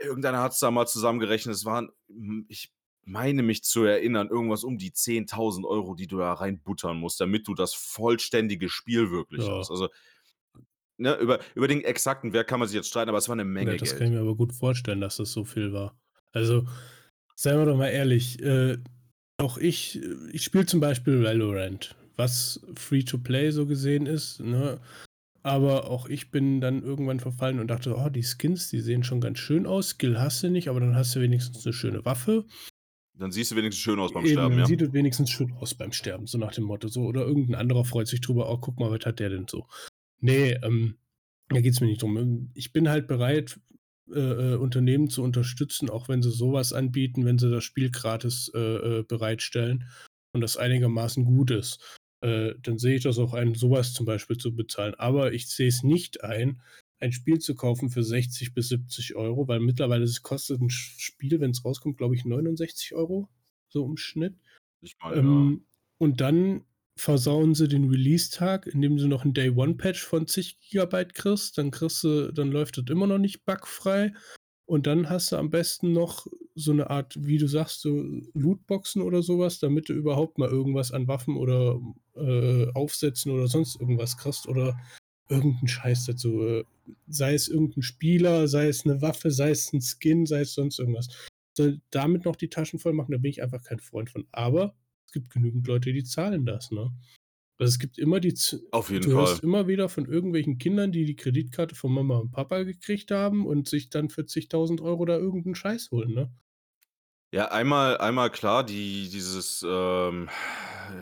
[0.00, 2.72] irgendeiner hat's da mal zusammengerechnet, es waren, hm, ich
[3.04, 7.46] meine mich zu erinnern, irgendwas um die 10.000 €, die du da reinbuttern musst, damit
[7.48, 9.70] du das vollständige Spiel wirklich hast.
[9.70, 9.70] Ja.
[9.70, 9.88] Also
[10.98, 13.44] ne, über über den exakten Wert kann man sich jetzt streiten, aber es war 'ne
[13.58, 14.14] Ja, Menge das kann ich Geld.
[14.14, 15.96] mir aber gut vorstellen, dass das so viel war.
[16.32, 16.66] Also,
[17.36, 18.78] seien wir doch mal ehrlich, äh,
[19.38, 20.00] auch ich
[20.32, 24.80] ich spiele zum Beispiel Valorant, was free to play so gesehen ist, ne?
[25.42, 29.20] Aber auch ich bin dann irgendwann verfallen und dachte: „Oh, die Skins, die sehen schon
[29.20, 29.90] ganz schön aus.
[29.90, 32.46] Skill hast du nicht, aber dann hast du wenigstens 'ne schöne Waffe.“
[33.16, 34.64] Dann siehst du wenigstens schön aus beim Eben, Sterben, dann ja?
[34.64, 37.02] sieht es wenigstens schön aus beim Sterben, so nach dem Motto so.
[37.02, 39.66] Oder irgend 'n anderer freut sich drüber: „Oh, guck mal, was hat der denn so?“
[40.20, 40.98] Ne, ähm,
[41.50, 42.16] da geht's mir nicht drum.
[42.18, 43.60] Ähm, ich bin halt bereit,
[44.12, 44.18] äh,
[44.54, 48.50] äh, Unternehmen zu unterstützen, auch wenn sie so was anbieten, wenn sie das Spiel gratis,
[48.54, 48.58] äh,
[49.00, 49.84] äh, bereitstellen
[50.32, 51.80] und das einigermaßen gut ist.
[52.22, 54.94] Äh, dann sehe ich das auch ein, so was zum Beispiel zu bezahlen.
[54.96, 56.60] Aber ich sehe es nicht ein,
[57.00, 60.96] ein Spiel zu kaufen für 60 bis 70 €, weil mittlerweile es kostet 'n Sch
[61.00, 63.28] Spiel, wenn's rauskommt, glaube ich, 69 €,
[63.68, 64.34] so im Schnitt.
[64.82, 65.50] Ich meine, ja.
[65.50, 65.66] Ähm,
[65.98, 66.64] und dann
[66.96, 71.58] versauen sie den Releasetag, indem du noch 'n Day-One-Patch von zig Gigabyte kriegst.
[71.58, 74.12] Dann kriegst du dann läuft das immer noch nicht bugfrei.
[74.66, 78.02] Und dann hast du am besten noch so 'ne Art, wie du sagst, so
[78.34, 81.80] Lootboxen oder so was, damit du überhaupt mal irgendwas an Waffen oder,
[82.16, 84.78] äh, Aufsätzen oder sonst irgendwas kriegst oder
[85.30, 86.62] irgend 'n Scheiß dazu,
[87.08, 90.54] sei es irgend 'n Spieler, sei es 'ne Waffe, sei es 'n Skin, sei es
[90.54, 91.08] sonst irgendwas.
[91.92, 94.26] Damit noch die Taschen voll machen, da bin ich einfach kein Freund von.
[94.32, 94.74] Aber
[95.14, 96.92] gibt genügend Leute, die zahlen das, ne?
[97.58, 99.38] Also, es gibt immer die Z Auf jeden du Fall.
[99.38, 103.46] hörst immer wieder von irgendwelchen Kindern, die die Kreditkarte von Mama und Papa gekriegt haben
[103.46, 106.32] und sich dann für zigtausend Euro da irgend 'n Scheiß holen, ne?
[107.32, 110.28] Ja, einmal einmal klar, die dieses, ähm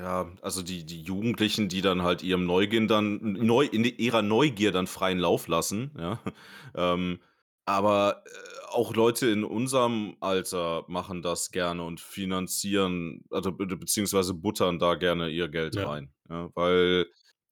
[0.01, 4.71] ja, also die die Jugendlichen, die dann halt ihrem Neugien dann neu in ihrer Neugier
[4.73, 6.21] dann freien Lauf lassen, ja?
[6.75, 7.19] Ähm,
[7.67, 8.31] aber, äh,
[8.71, 14.95] auch Leute in unserem Alter machen das gerne und finanzieren, also be beziehungsweise buttern da
[14.95, 15.85] gerne ihr Geld Ja.
[15.85, 16.51] rein, ja?
[16.55, 17.07] Weil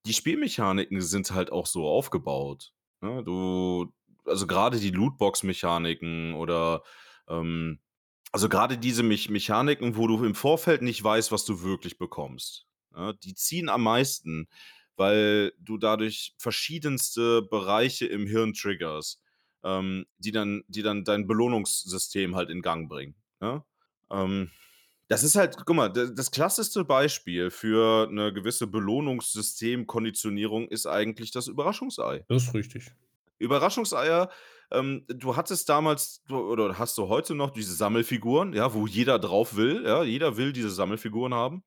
[0.07, 3.23] die Spielmechaniken sind halt auch so aufgebaut, ne?
[3.25, 3.93] Du
[4.27, 6.83] also grade die Lootbox-Mechaniken oder,
[7.29, 7.81] ähm
[8.33, 12.67] also grade diese Mech Mechaniken, wo du im Vorfeld nicht weißt, was du wirklich bekommst,
[12.95, 13.13] ja?
[13.15, 14.49] Die ziehen am meisten,
[14.97, 19.23] weil du dadurch verschiedenste Bereiche im Hirn triggerst,
[19.65, 23.65] ähm, die dann die dann dein Belohnungssystem halt in Gang bringen, ne?
[24.11, 24.51] Ähm,
[25.09, 31.31] das ist halt guck mal, d das klassischste Beispiel für 'ne gewisse Belohnungssystem-Konditionierung ist eigentlich
[31.33, 32.25] das Überraschungsei.
[32.31, 32.93] Das ist richtig.
[33.41, 34.31] Überraschungseier,
[34.71, 39.19] ähm, du hattest damals du oder hast du heute noch diese Sammelfiguren, ja, wo jeder
[39.19, 40.03] drauf will, ja?
[40.05, 41.65] Jeder will diese Sammelfiguren haben,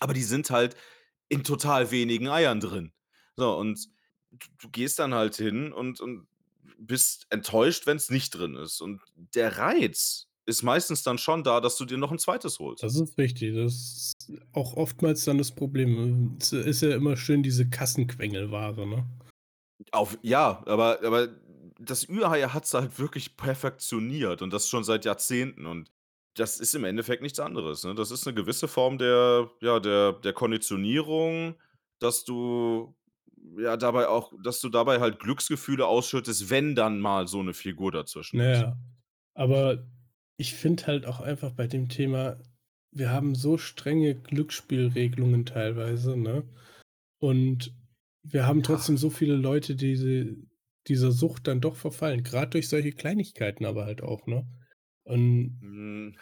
[0.00, 0.76] aber die sind halt
[1.28, 2.92] in total wenigen Eiern drin.
[3.36, 3.86] So, und
[4.32, 6.28] d du gehst dann halt hin und und
[6.78, 8.80] bist enttäuscht, wenn's nicht drin ist.
[8.80, 9.02] Und
[9.34, 12.58] der Reiz ist meistens dann schon da, dass du dir noch 'n 2.
[12.60, 12.82] holst.
[12.82, 13.54] Das ist richtig.
[13.54, 16.36] Das ist auch oftmals dann das Problem.
[16.40, 19.06] Es ist ja immer schön diese Kassenquengelware, ne?
[19.92, 21.28] Auf ja, aber aber
[21.78, 25.90] das Ü-Ei hat's halt wirklich perfektioniert und das schon seit Jahrzehnten und
[26.34, 27.94] das ist im Endeffekt nichts anderes, ne?
[27.94, 31.56] Das ist 'ne gewisse Form der ja, der der Konditionierung,
[31.98, 32.95] dass du
[33.58, 37.92] ja dabei auch dass du dabei halt Glücksgefühle ausschüttest, wenn dann mal so 'ne Figur
[37.92, 38.64] dazwischen ist.
[38.64, 38.78] ja,
[39.34, 39.86] aber
[40.36, 42.38] ich finde halt auch einfach bei dem Thema,
[42.92, 46.44] wir haben so strenge Glücksspielregelungen teilweise, ne?
[47.20, 47.74] Und
[48.24, 50.36] wir haben trotzdem so viele Leute, die diese
[50.88, 54.48] dieser Sucht dann doch verfallen, grad durch solche Kleinigkeiten aber halt auch, ne?
[55.04, 56.16] Und Hm,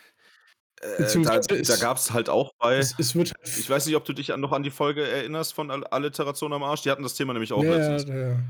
[0.84, 3.86] äh, da beziehungsweise da es gab's halt auch bei es es wird halt ich weiß
[3.86, 6.82] nicht, ob du dich an noch an die Folge erinnerst von Al Alliteration am Arsch?
[6.82, 8.06] Die hatten das Thema nämlich auch Ja, ja, letztens.
[8.06, 8.42] da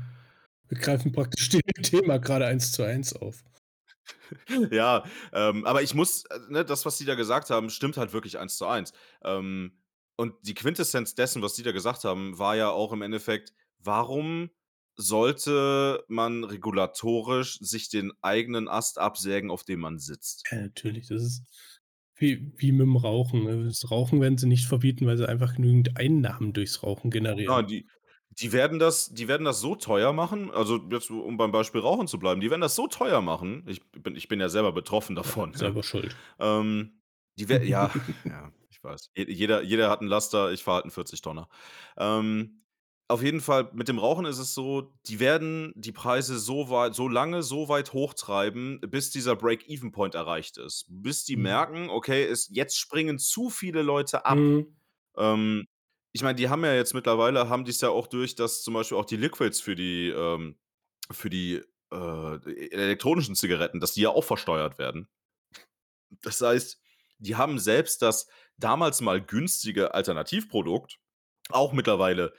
[0.67, 3.43] wir greifen praktisch dem Thema grade 1 zu 1 auf.
[4.71, 8.13] Ja, ähm, aber ich muss äh, ne, das, was die da gesagt haben, stimmt halt
[8.13, 8.93] wirklich 1 zu 1.
[9.23, 9.79] Ähm,
[10.15, 14.49] und die Quintessenz dessen, was die da gesagt haben, war ja auch im Endeffekt: Warum
[14.95, 20.43] sollte man regulatorisch sich den eigenen Ast absägen, auf dem man sitzt?
[20.51, 21.43] Ja, natürlich, das ist
[22.17, 23.65] wie wie mit'm Rauchen, ne?
[23.65, 27.11] Das Rauchen werden sie nicht verbieten, weil sie einfach genügend Einnahmen durchs Rauchen
[27.47, 27.61] Ah, generieren.
[27.61, 27.87] die
[28.31, 32.07] die werden das die werden das so teuer machen also jetzt, um beim Beispiel Rauchen
[32.07, 35.15] zu bleiben, die werden das so teuer machen ich bin ich bin ja selber betroffen
[35.23, 35.73] Ja, davon, ja?
[35.73, 36.17] selber schuld.
[36.39, 37.01] Ähm,
[37.39, 37.91] die wer ja,
[38.27, 39.09] ja, ich weiß.
[39.15, 41.49] Je jeder jeder hat 'n Laster, ich fahre halt 'n 40 Tonner.
[41.97, 42.64] Ähm
[43.09, 46.95] Auf jeden Fall, mit dem Rauchen ist es so, die werden die Preise so weit
[46.95, 50.85] so lange so weit hochtreiben, bis dieser Break-even-Point erreicht ist.
[50.89, 51.37] Bis die Mhm.
[51.37, 54.75] merken: „Okay, es jetzt springen zu viele Leute ab.“ Mhm.
[55.17, 55.65] Ähm,
[56.13, 58.97] ich meine, die haben ja jetzt mittlerweile haben die's ja auch durch, dass zum Beispiel
[58.97, 60.57] auch die Liquids für die, ähm
[61.11, 61.61] für die,
[61.93, 65.07] äh, elektronischen Zigaretten, dass die ja auch versteuert werden.
[66.21, 66.79] Das heißt,
[67.19, 68.27] die haben selbst das
[68.57, 70.99] damals mal günstige Alternativprodukt
[71.49, 72.33] auch mittlerweile,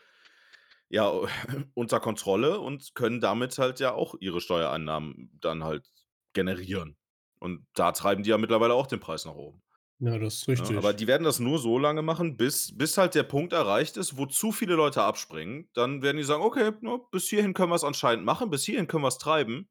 [0.89, 1.11] ja,
[1.75, 5.91] unter Kontrolle und können damit halt ja auch ihre Steuereinnahmen dann halt
[6.33, 6.97] generieren.
[7.41, 9.63] Und da treiben die ja mittlerweile auch den Preis nach oben.
[9.99, 10.95] Ja, das ist Ne, aber richtig.
[10.95, 14.27] die werden das nur so lange machen, bis bis halt der Punkt erreicht ist, wo
[14.27, 15.69] zu viele Leute abspringen.
[15.75, 19.03] Dann werden die sagen: „Okay, ne, bis hierhin können wir's anscheinend machen, bis hierhin können
[19.05, 19.69] wir's treiben.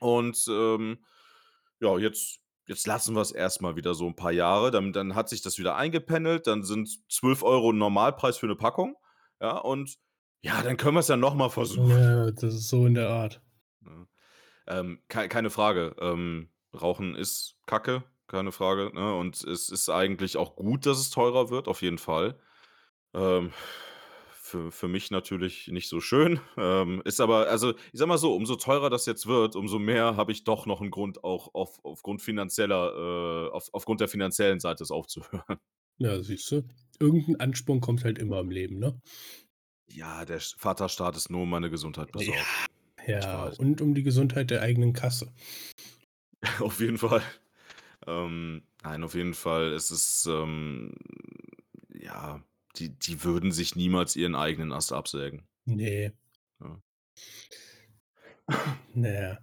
[0.00, 1.04] Und, ähm,
[1.80, 5.28] ja, jetzt jetzt lassen wir's erst mal wieder so 'n paar Jahre.“ Dann dann hat
[5.28, 8.96] sich das wieder eingependelt, dann sind 12 € Normalpreis für 'ne Packung,
[9.40, 9.96] ja, und
[10.42, 11.90] ja, dann können wir's ja noch mal versuchen.
[11.90, 13.40] Ja, das ist so in der Art.
[13.80, 14.06] Ne?
[14.68, 15.96] Ähm, kei keine Frage.
[16.00, 19.16] Ähm, Rauchen ist Kacke, keine Frage, ne?
[19.16, 22.40] Und es ist eigentlich auch gut, dass es teurer wird, auf jeden Fall.
[23.14, 23.52] Ähm,
[24.34, 28.34] für für mich natürlich nicht so schön, ähm, ist aber also, ich sage mal so,
[28.36, 31.80] umso teurer das jetzt wird, umso mehr habe ich doch noch 'n Grund, auch auf
[31.84, 35.58] aufgrund finanzieller äh, auf aufgrund der finanziellen Seite es aufzuhören.
[35.98, 36.62] Ja, siehst du?
[37.00, 39.00] Irgend 'n Ansporn kommt halt immer im Leben, ne?
[39.88, 42.46] Ja, der Vaterstaat ist nur um meine Gesundheit Ja, besorgt.
[43.06, 43.58] Ja, weiß.
[43.58, 45.32] und um die Gesundheit der eigenen Kasse.
[46.60, 47.22] Auf jeden Fall.
[48.06, 50.92] Ähm, nein, auf jeden Fall ist es, ähm
[51.94, 52.42] ja,
[52.76, 55.42] die die würden sich niemals ihren eigenen Ast absägen.
[55.64, 56.12] Ne.
[56.60, 56.82] Ja.
[58.94, 59.38] Na ja.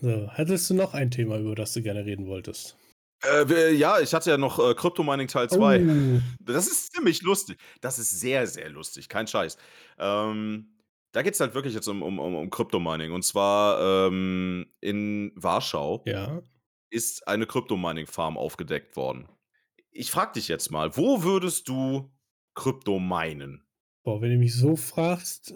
[0.00, 2.76] So, hattest du noch ein Thema, über das du gerne reden wolltest?
[3.26, 5.86] Äh, ja, ich hatte ja noch, äh, Crypto-Mining Teil 2.
[5.86, 6.20] Oh.
[6.40, 7.58] Das ist ziemlich lustig.
[7.80, 9.56] Das ist sehr, sehr lustig, kein Scheiß.
[9.98, 10.72] Ähm,
[11.12, 13.12] da geht's halt wirklich jetzt um um um um Crypto-Mining.
[13.12, 16.42] Und zwar, ähm, in Warschau Ja.
[16.90, 19.28] ist eine Crypto-Mining-Farm aufgedeckt worden.
[19.90, 22.12] Ich frage dich jetzt mal, wo würdest du
[22.54, 23.64] Krypto minen?
[24.04, 25.54] Boah, wenn du mich so fragst,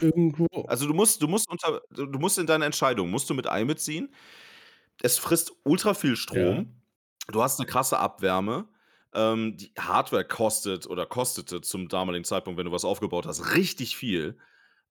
[0.00, 3.46] irgendwo Also, du musst du musst unter du musst in deine Entscheidung musst du mit
[3.46, 4.14] einbeziehen.
[5.02, 6.64] Es frisst ultra viel Ja.
[7.30, 8.68] Du hast 'ne krasse Abwärme.
[9.14, 13.96] Ähm, die Hardware kostet oder kostete zum damaligen Zeitpunkt, wenn du was aufgebaut hast, richtig
[13.96, 14.38] viel.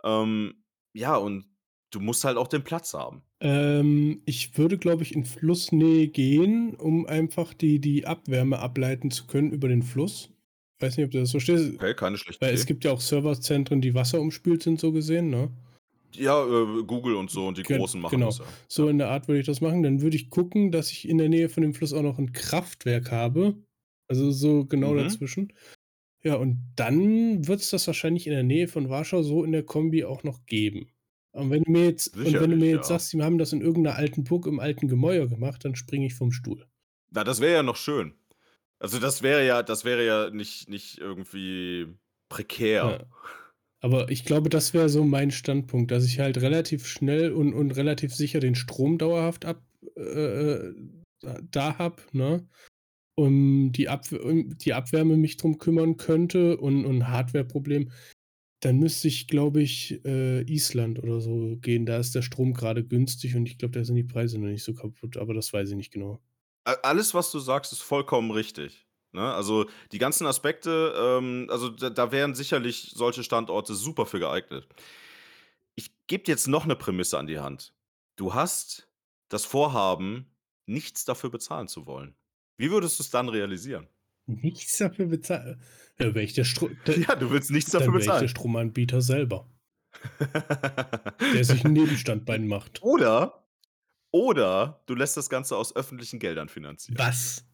[0.04, 0.64] Ähm,
[0.94, 1.46] ja, und
[1.92, 3.24] du musst halt auch den Platz haben.
[3.42, 9.28] Ähm, ich würde, glaube ich, in Flussnähe gehen, um einfach die die Abwärme ableiten zu
[9.28, 10.30] können über den Fluss.
[10.80, 11.74] Weiß nicht, ob du das verstehst.
[11.80, 12.68] Okay, keine schlechte Weil es Idee.
[12.68, 15.52] gibt ja auch Serverzentren, die wasserumspült sind, so gesehen, ne?
[16.14, 18.26] Ja, äh, Google und so und die Gen Großen machen genau.
[18.26, 18.58] das ja.
[18.70, 19.84] So in der Art würde ich das machen.
[19.84, 22.32] Dann würde ich gucken, dass ich in der Nähe von dem Fluss auch noch 'n
[22.32, 23.58] Kraftwerk habe.
[24.08, 24.96] Also, so genau Mhm.
[24.96, 25.54] dazwischen.
[26.24, 30.06] Ja, und dann wird's das wahrscheinlich in der Nähe von Warschau so in der Kombi
[30.06, 30.92] auch noch geben.
[31.34, 32.90] Und wenn du mir jetzt und wenn du mir jetzt ja.
[32.90, 36.08] sagst, die haben das in irgend 'ner alten Burg im alten Gemäuer gemacht, dann springe
[36.08, 36.68] ich vom Stuhl.
[37.12, 38.18] Na, das wäre ja noch schön.
[38.80, 41.98] Also, das wäre ja das wäre ja nicht nicht irgendwie
[42.30, 42.98] prekär.
[42.98, 43.08] Ja.
[43.80, 47.72] Aber ich glaube, das wäre so mein Standpunkt, dass ich halt relativ schnell und und
[47.72, 49.62] relativ sicher den Strom dauerhaft ab
[49.96, 50.74] äh, äh,
[51.52, 52.48] da habe, ne?
[53.16, 57.92] Um die um die Abwärme mich drum kümmern könnte und und Hardwareproblem,
[58.62, 61.86] dann müsste ich, glaube ich, äh, Island oder so gehen.
[61.86, 64.64] Da ist der Strom grade günstig und ich glaube, da sind die Preise noch nicht
[64.64, 66.20] so kaputt, aber das weiß ich nicht genau.
[66.64, 69.34] Alles, was du sagst, ist vollkommen richtig, ne?
[69.34, 74.68] Also, die ganzen Aspekte, ähm also, da da wären sicherlich solche Standorte super für geeignet.
[75.80, 77.76] Ich gebe dir jetzt noch 'ne Prämisse an die Hand.
[78.16, 78.90] Du hast
[79.30, 80.36] das Vorhaben,
[80.66, 82.18] nichts dafür bezahlen zu wollen.
[82.58, 83.88] Wie würdest du's dann realisieren?
[84.30, 85.62] Nichts dafür bezahlen?
[86.00, 88.28] Ja, wäre ich der Stro Ja, du willst nichts dafür ich der bezahlen.
[88.28, 89.50] Stromanbieter selber.
[91.32, 92.82] Der sich 'n Nebenstandbein macht.
[92.84, 93.48] Oder
[94.12, 96.98] oder du lässt das Ganze aus öffentlichen Geldern finanzieren.
[97.00, 97.48] Was?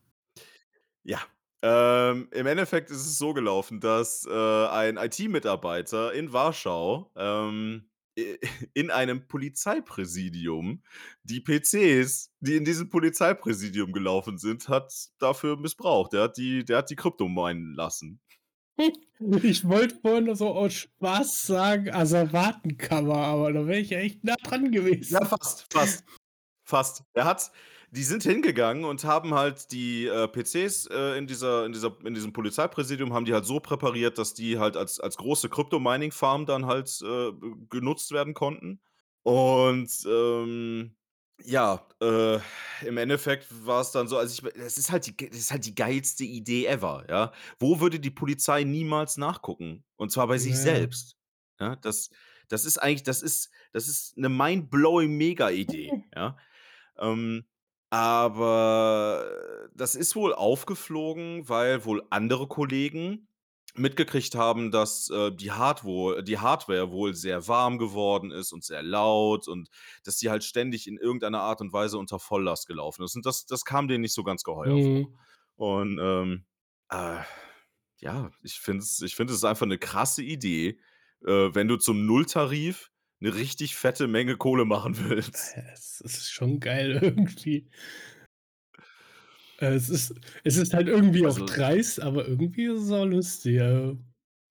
[1.06, 1.20] Ja,
[1.64, 7.90] ähm, im Endeffekt ist es so gelaufen, dass, äh, ein IT-Mitarbeiter in Warschau, ähm,
[8.76, 10.84] in einem Polizeipräsidium
[11.24, 16.14] die PCs, die in diesem Polizeipräsidium gelaufen sind, hat dafür missbraucht.
[16.14, 18.22] Der hat die der hat die Krypto minen lassen.
[19.44, 24.24] Ich wollte vorhin noch so aus Spaß sagen, Asservatenkammer, aber da wäre ich ja echt
[24.24, 24.72] nah dran
[25.10, 25.22] Ja, gewesen.
[25.26, 26.04] fast, fast,
[26.66, 27.04] fast.
[27.14, 27.52] Er hat
[27.94, 32.14] die sind hingegangen und haben halt die, äh, PCs, äh, in dieser in dieser in
[32.16, 36.66] diesem Polizeipräsidium haben die halt so präpariert, dass die halt als als große Crypto-Mining-Farm dann
[36.66, 37.32] halt, äh,
[37.70, 38.82] genutzt werden konnten.
[39.24, 40.96] Und, ähm,
[41.44, 42.40] ja, äh,
[42.86, 45.76] im Endeffekt war's dann so also, ich es ist halt die es ist halt die
[45.76, 47.32] geilste Idee ever, ja?
[47.60, 49.84] Wo würde die Polizei niemals nachgucken?
[49.98, 50.62] Und zwar bei sich Ja.
[50.62, 51.18] selbst.
[51.60, 52.10] Ja, das
[52.50, 56.38] das ist eigentlich das ist das ist 'ne mind-blowing Mega-Idee, ja?
[56.98, 57.46] Ähm,
[57.94, 63.28] aber das ist wohl aufgeflogen, weil wohl andere Kollegen
[63.76, 68.64] mitgekriegt haben, dass, äh, die Hard wohl die Hardware wohl sehr warm geworden ist und
[68.64, 69.70] sehr laut und
[70.04, 73.46] dass die halt ständig in irgendeiner Art und Weise unter Volllast gelaufen ist und das
[73.48, 75.10] das kam denen nicht so ganz geheuer vor.
[75.10, 75.20] Mhm.
[75.56, 76.46] Und, ähm,
[76.90, 77.20] äh,
[78.02, 80.80] ja, ich finde es ich finde es einfach 'ne krasse Idee,
[81.26, 82.92] äh, wenn du zum Nulltarif
[83.24, 85.56] 'ne richtig fette Menge Kohle machen willst.
[85.56, 87.68] Äh, es ist schon geil irgendwie.
[89.60, 90.14] Äh, es ist
[90.44, 93.96] es ist halt irgendwie auch Also dreist, aber irgendwie ist es auch lustig, ja.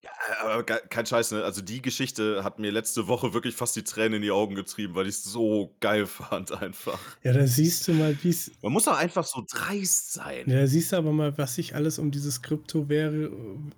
[0.03, 0.11] Ja,
[0.41, 1.43] aber kei kein Scheiß, ne?
[1.45, 4.95] Also, die Geschichte hat mir letzte Woche wirklich fast die Tränen in die Augen getrieben,
[4.95, 7.17] weil ich's so geil fand einfach.
[7.23, 10.13] Ja, da siehst du mal, wie's Man muss auch einfach so dreist
[10.45, 10.59] Ja, sein.
[10.59, 13.11] da siehst du aber mal, was sich alles um dieses Kryptowähr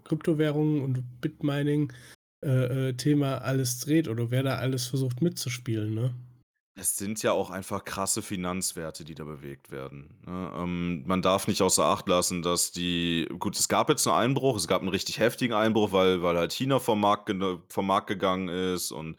[0.03, 1.93] Kryptowährungen und Bitmining,
[2.43, 6.15] äh, äh, Thema alles dreht oder wer da alles versucht mitzuspielen, ne?
[6.77, 10.51] Es sind ja auch einfach krasse Finanzwerte, die da bewegt werden, ne?
[10.57, 14.57] Ähm, man darf nicht außer Acht lassen, dass die gut, es gab jetzt 'n Einbruch,
[14.57, 17.31] es gab 'n richtig heftigen Einbruch, weil weil halt China vom Markt
[17.69, 19.15] vom Markt gegangen ist und,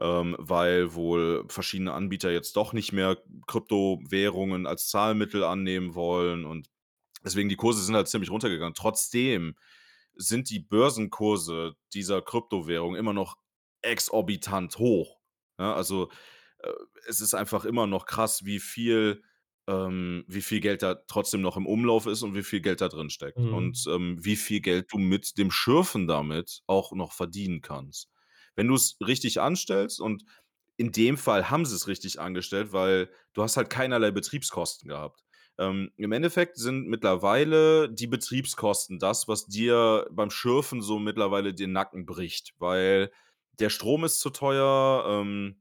[0.00, 6.68] ähm, weil wohl verschiedene Anbieter jetzt doch nicht mehr Kryptowährungen als Zahlmittel annehmen wollen und
[7.24, 8.74] deswegen die Kurse sind halt ziemlich runtergegangen.
[8.74, 9.56] Trotzdem
[10.18, 13.36] sind die Börsenkurse dieser Kryptowährung immer noch
[13.82, 15.20] exorbitant hoch,
[15.58, 15.74] ja?
[15.74, 16.10] Also,
[16.60, 16.72] äh,
[17.08, 19.22] es ist einfach immer noch krass, wie viel
[19.68, 22.88] ähm, wie viel Geld da trotzdem noch im Umlauf ist und wie viel Geld da
[22.88, 23.52] drin steckt Mhm.
[23.52, 28.08] und, ähm, wie viel Geld du mit dem Schürfen damit auch noch verdienen kannst.
[28.56, 30.24] Wenn du's richtig anstellst und
[30.78, 35.22] in dem Fall haben sie's richtig angestellt, weil du hast halt keinerlei Betriebskosten gehabt.
[35.58, 41.72] Ähm, im Endeffekt sind mittlerweile die Betriebskosten das, was dir beim Schürfen so mittlerweile den
[41.72, 43.10] Nacken bricht, weil
[43.58, 45.60] der Strom ist zu teuer, ähm,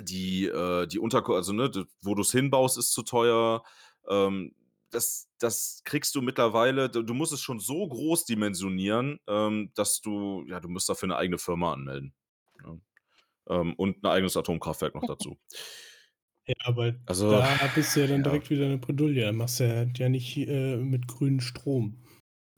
[0.00, 1.70] die äh, die Unterku also, ne,
[2.02, 3.62] wo du's hinbaust, ist zu teuer.
[4.08, 4.54] Ähm,
[4.90, 10.44] das das kriegst du mittlerweile du musst es schon so groß dimensionieren, ähm, dass du
[10.48, 12.14] ja, du musst dafür 'ne eigene Firma anmelden,
[12.64, 12.80] ne?
[13.50, 15.38] Ähm, und 'n eigenes Atomkraftwerk noch dazu.
[16.48, 18.22] Ja, aber Also, da bist du ja dann ja.
[18.22, 19.22] direkt wieder in der Bredouille.
[19.22, 21.98] Da machst du ja ja nicht, äh, mit grünem Strom.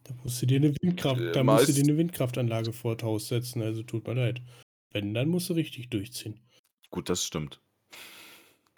[0.05, 3.03] Da musst du dir 'ne Windkraft Äh, da musst du dir meist 'ne Windkraftanlage vors
[3.03, 4.43] Haus setzen, also tut mir leid.
[4.93, 6.41] Wenn, dann musst du richtig durchziehen.
[6.93, 7.61] Gut, das stimmt.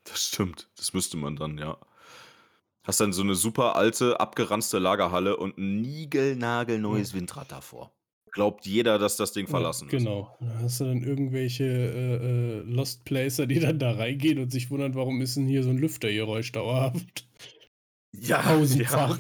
[0.06, 0.70] Das stimmt.
[0.76, 1.78] Das müsste man dann, ja.
[2.84, 5.82] Hast dann so 'ne super alte, abgeranzte Lagerhalle und 'n
[6.88, 7.02] Ja.
[7.02, 7.92] niegelnagelneues Windrad davor.
[8.33, 10.05] Glaubt jeder, dass das Ding Ja, verlassen ist.
[10.05, 10.37] genau.
[10.41, 14.70] Da hast du dann irgendwelche, äh, äh, Lost Placer, die dann da reingehen und sich
[14.70, 17.26] wundern, warum ist 'n hier so 'n Lüftergeräusch dauerhaft?
[18.14, 19.16] Ja, ja.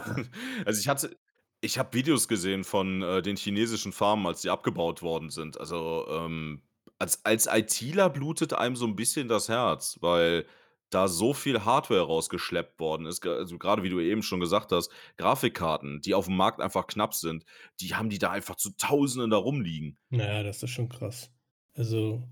[0.64, 1.16] Also, ich hatte
[1.62, 5.60] ich habe Videos gesehen von, äh, den chinesischen Farmen, als die abgebaut worden sind.
[5.60, 6.62] Also, ähm,
[6.98, 10.46] als als ITler blutet einem so 'n bisschen das Herz, weil
[10.90, 13.24] da so viel Hardware rausgeschleppt worden ist.
[13.26, 17.44] Also, grade wie du eben schon gesagt hast, Grafikkarten, die aufm Markt einfach knapp sind,
[17.80, 19.96] die haben die da einfach zu Tausenden da rumliegen.
[20.12, 21.30] Ja, das ist schon krass.
[21.74, 22.22] Also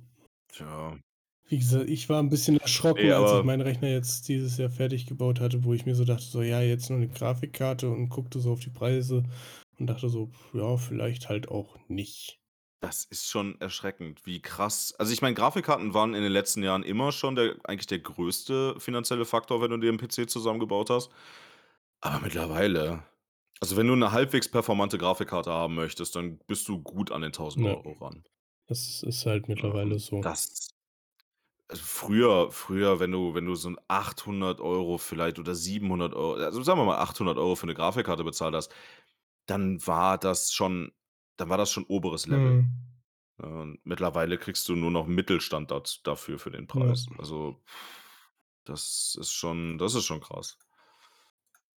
[0.50, 0.98] Tja.
[1.46, 4.70] wie gesagt, ich war 'n bisschen erschrocken, Ne, als ich meinen Rechner jetzt dieses Jahr
[4.70, 8.08] fertig gebaut hatte, wo ich mir so dachte, so: „Ja, jetzt nur 'ne Grafikkarte“ und
[8.08, 9.22] guckte so auf die Preise
[9.78, 12.38] und dachte so: „Ja, vielleicht halt auch nicht.“
[12.82, 16.84] Das ist schon erschreckend, wie krass also, ich meine, Grafikkarten waren in den letzten Jahren
[16.84, 21.10] immer schon der eigentlich der größte finanzielle Faktor, wenn du dir 'n PC zusammengebaut hast.
[22.00, 23.04] Aber mittlerweile
[23.60, 27.32] also, wenn du 'ne halbwegs performante Grafikkarte haben möchtest, dann bist du gut an den
[27.32, 27.64] tausend Ja.
[27.64, 28.24] Euro ran.
[28.68, 30.22] Das ist halt mittlerweile und so.
[30.22, 30.68] das
[31.68, 36.34] also, früher früher, wenn du wenn du so 'n 800 € vielleicht oder 700 €,
[36.34, 38.72] also, sagen wir mal 800 € für 'ne Grafikkarte bezahlt hast,
[39.46, 40.92] dann war das schon
[41.38, 42.58] dann war das schon oberes Level.
[42.58, 42.98] Mhm.
[43.42, 45.72] Ja, und mittlerweile kriegst du nur noch Mittelstand
[46.04, 46.98] dafür für den Ja.
[46.98, 47.06] Preis.
[47.18, 47.62] Also,
[48.66, 50.56] das ist schon das ist schon krass.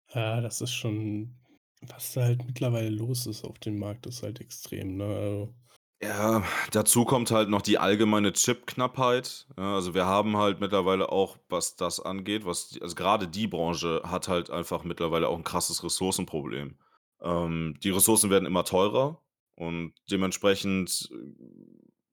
[0.09, 1.37] Ja, das ist schon
[1.83, 5.05] was da halt mittlerweile los ist auf dem Markt, ist halt extrem, ne?
[5.05, 5.55] Also
[6.03, 9.45] Ja, dazu kommt halt noch die allgemeine Chipknappheit.
[9.55, 13.45] Ja, also, wir haben halt mittlerweile auch, was das angeht, was die also, grade die
[13.47, 16.79] Branche hat halt einfach mittlerweile auch 'n krasses Ressourcenproblem.
[17.21, 19.21] Ähm, die Ressourcen werden immer teurer
[19.61, 21.09] und dementsprechend,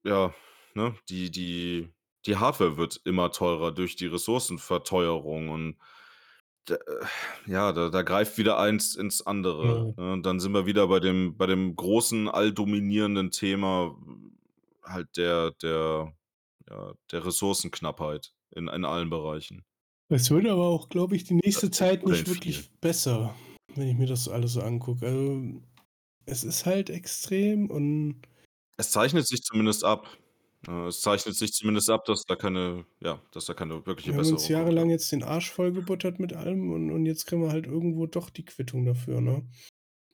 [0.03, 0.33] ja,
[0.75, 1.89] ne, die die
[2.25, 5.77] die Hardware wird immer teurer durch die Ressourcenverteuerung und
[6.69, 6.77] äh,
[7.47, 10.03] ja, da da greift wieder eins ins andere, Ja.
[10.03, 10.13] ne?
[10.13, 13.95] Und dann sind wir wieder bei dem bei dem großen alldominierenden Thema
[14.83, 16.13] halt der der
[16.69, 19.65] ja, der Ressourcenknappheit in in allen Bereichen.
[20.11, 23.35] Es wird aber auch, glaube ich, die nächste Zeit Oder in nicht wirklich besser,
[23.75, 25.05] wenn ich mir das alles so angucke.
[25.05, 25.61] Also,
[26.29, 28.21] es ist halt extrem und
[28.77, 30.07] Es zeichnet sich zumindest ab.
[30.67, 34.13] Äh, es zeichnet sich zumindest ab, dass da keine ja, dass da keine wirkliche Wir
[34.13, 34.59] haben uns Besserung ja.
[34.59, 38.29] jahrelang jetzt den Arsch vollgebuttert mit allem und und jetzt kriegen wir halt irgendwo doch
[38.29, 39.47] die Quittung dafür, ne?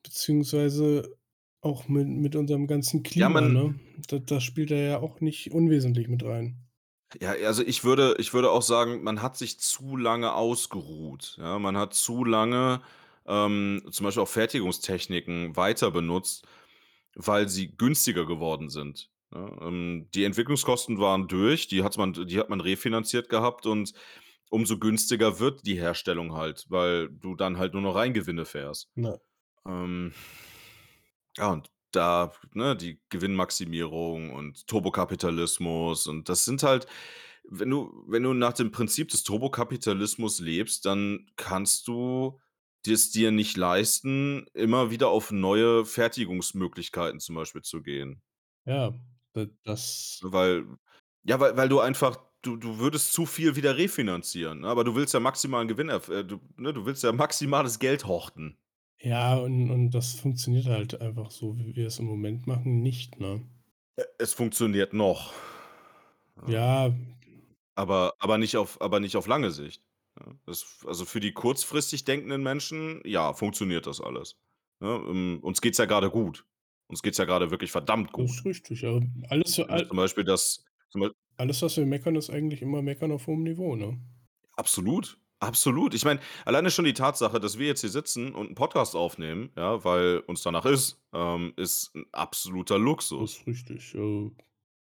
[0.04, 1.16] Beziehungsweise
[1.62, 3.80] auch mit mit unserem ganzen Ja, Klima, man ne?
[4.08, 6.66] Da das spielt da ja auch nicht unwesentlich mit rein.
[7.22, 11.60] Ja, also ich würde ich würde auch sagen, man hat sich zu lange ausgeruht, ja?
[11.60, 12.82] Man hat zu lange,
[13.28, 16.46] ähm, zum Beispiel auch Fertigungstechniken weiter benutzt,
[17.16, 19.58] weil sie günstiger geworden sind, ne?
[19.62, 23.94] Ähm, die Entwicklungskosten waren durch, die hat man die hat man refinanziert gehabt und
[24.50, 28.90] umso günstiger wird die Herstellung halt, weil du dann halt nur noch Reingewinne fährst.
[28.96, 29.20] Ne.
[29.66, 30.14] Ähm,
[31.38, 36.88] ja, und da ne, die Gewinnmaximierung und Turbokapitalismus und das sind halt
[37.48, 42.40] wenn du wenn du nach dem Prinzip des Turbokapitalismus lebst, dann kannst du
[42.86, 48.22] dir's dir nicht leisten, immer wieder auf neue Fertigungsmöglichkeiten zum Beispiel zu gehen.
[48.66, 48.94] Ja,
[49.34, 50.66] da das Weil
[51.24, 54.68] ja, weil weil du einfach du du würdest zu viel wieder refinanzieren, ne?
[54.68, 58.06] Aber du willst ja maximalen Gewinn erf äh, du ne, du willst ja maximales Geld
[58.08, 58.58] horten.
[59.02, 63.20] Ja, und und das funktioniert halt einfach so, wie wir es im Moment machen, nicht,
[63.22, 63.48] ne?
[64.18, 65.34] Es funktioniert noch.
[66.36, 66.66] Ja.
[66.88, 66.94] Ja.
[67.76, 69.84] Aber aber nicht auf aber nicht auf lange Sicht,
[70.20, 70.40] ne?
[70.46, 74.36] Das also für die kurzfristig denkenden Menschen, ja, funktioniert das alles,
[74.80, 74.90] ne?
[75.08, 76.46] Ähm, uns geht's ja grade gut.
[76.88, 78.32] Uns geht's ja grade wirklich verdammt Das gut.
[78.32, 79.02] ist richtig, ja.
[79.30, 82.62] Alles so Ne, all zum Beispiel das zum Bei alles, was wir meckern, ist eigentlich
[82.62, 84.00] immer Meckern auf hohem Niveau, ne?
[84.58, 85.94] Absolut, absolut.
[85.94, 89.52] Ich meine, alleine schon die Tatsache, dass wir jetzt hier sitzen und 'n Podcast aufnehmen,
[89.58, 92.78] ja, weil uns danach ist, ähm, ist 'n absoluter
[93.20, 93.40] Das Luxus.
[93.40, 93.96] ist richtig.
[93.96, 94.32] Äh,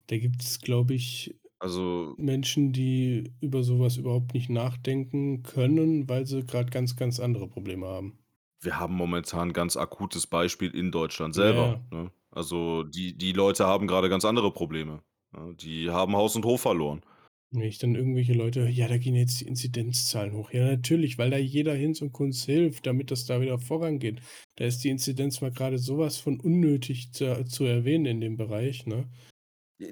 [0.09, 1.35] da gibt's, glaube ich,
[1.65, 7.21] Also Menschen, die über so was überhaupt nicht nachdenken können, weil sie grad ganz, ganz
[7.21, 8.19] andere Probleme haben.
[8.61, 11.85] Wir haben momentan 'n ganz akutes Beispiel in Deutschland Ja, selber, ja.
[11.91, 12.11] ne?
[12.31, 15.03] Also, die die Leute haben grade ganz andere Probleme,
[15.33, 15.55] ne?
[15.55, 17.03] Die haben Haus und Hof verloren.
[17.51, 21.31] Wenn ich dann irgendwelche Leute: „Ja, da gehen jetzt die Inzidenzzahlen hoch.“ Ja, natürlich, weil
[21.31, 24.21] da jeder Hinz und Kunst hilft, damit das da wieder vorangeht.
[24.57, 28.37] Da ist die Inzidenz mal grade so was von unnötig zu zu erwähnen in dem
[28.37, 29.09] Bereich, ne?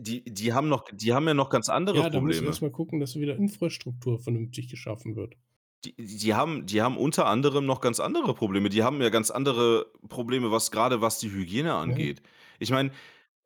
[0.00, 2.46] Die die haben noch die haben ja noch ganz andere Ja, da musst du Probleme.
[2.46, 5.36] erst mal gucken, dass wieder Infrastruktur vernünftig geschaffen wird.
[5.84, 8.68] Die die haben die haben unter anderem noch ganz andere Probleme.
[8.68, 11.96] Die haben ja ganz andere Probleme, was grade was die Hygiene Ja.
[11.96, 12.22] angeht.
[12.60, 12.92] Ich meine,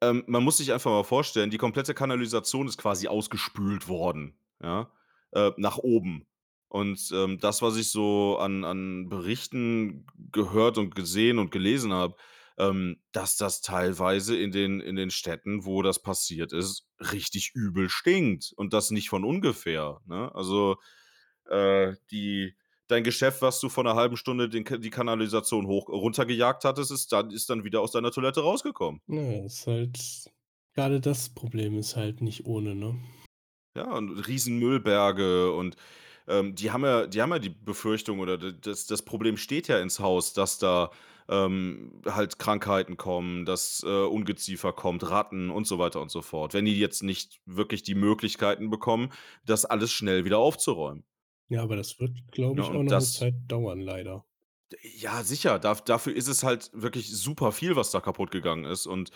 [0.02, 4.90] ähm, man muss sich einfach mal vorstellen, die komplette Kanalisation ist quasi ausgespült worden, ja,
[5.32, 6.26] äh, nach oben.
[6.68, 12.16] Und, ähm, das, was ich so an an Berichten gehört und gesehen und gelesen habe,
[12.58, 17.88] ähm, dass das teilweise in den in den Städten, wo das passiert ist, richtig übel
[17.90, 20.30] stinkt und das nicht von ungefähr, ne?
[20.34, 20.76] Also,
[21.50, 22.56] äh, die
[22.88, 27.12] dein Geschäft, was du vor 'ner 1/2 Stunde den die Kanalisation hoch runtergejagt hattest, ist
[27.12, 29.00] dann ist dann wieder aus deiner Toilette rausgekommen.
[29.08, 30.32] Ja, ist halt
[30.74, 33.00] grade das Problem ist halt nicht ohne, ne?
[33.76, 35.76] Ja, und Riesenmüllberge und,
[36.28, 39.78] ähm, die haben ja die haben ja die Befürchtung oder das das Problem steht ja
[39.80, 40.90] ins Haus, dass da,
[41.28, 46.54] ähm, halt Krankheiten kommen, dass, äh, Ungeziefer kommt, Ratten und so weiter und so fort,
[46.54, 49.12] wenn die jetzt nicht wirklich die Möglichkeiten bekommen,
[49.44, 51.04] das alles schnell wieder aufzuräumen.
[51.48, 54.24] Ja, aber das wird, glaube Ne, ich, auch und noch das Zeit dauern, leider.
[54.82, 59.10] Ja, sicher, daf dafür ist es halt wirklich super viel, was da kaputtgegangen ist und,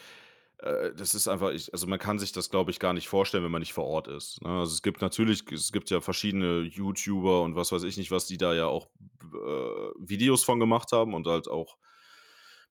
[0.58, 3.42] äh, das ist einfach ich also, man kann sich das, glaube ich, gar nicht vorstellen,
[3.44, 4.50] wenn man nicht vor Ort ist, ne?
[4.60, 8.26] Also, es gibt natürlich es gibt ja verschiedene YouTuber und was weiß ich nicht was,
[8.26, 8.90] die da ja auch,
[9.24, 11.76] äh, Videos von gemacht haben und halt auch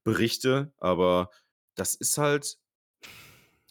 [0.04, 1.30] Berichte, aber
[1.76, 2.58] das ist halt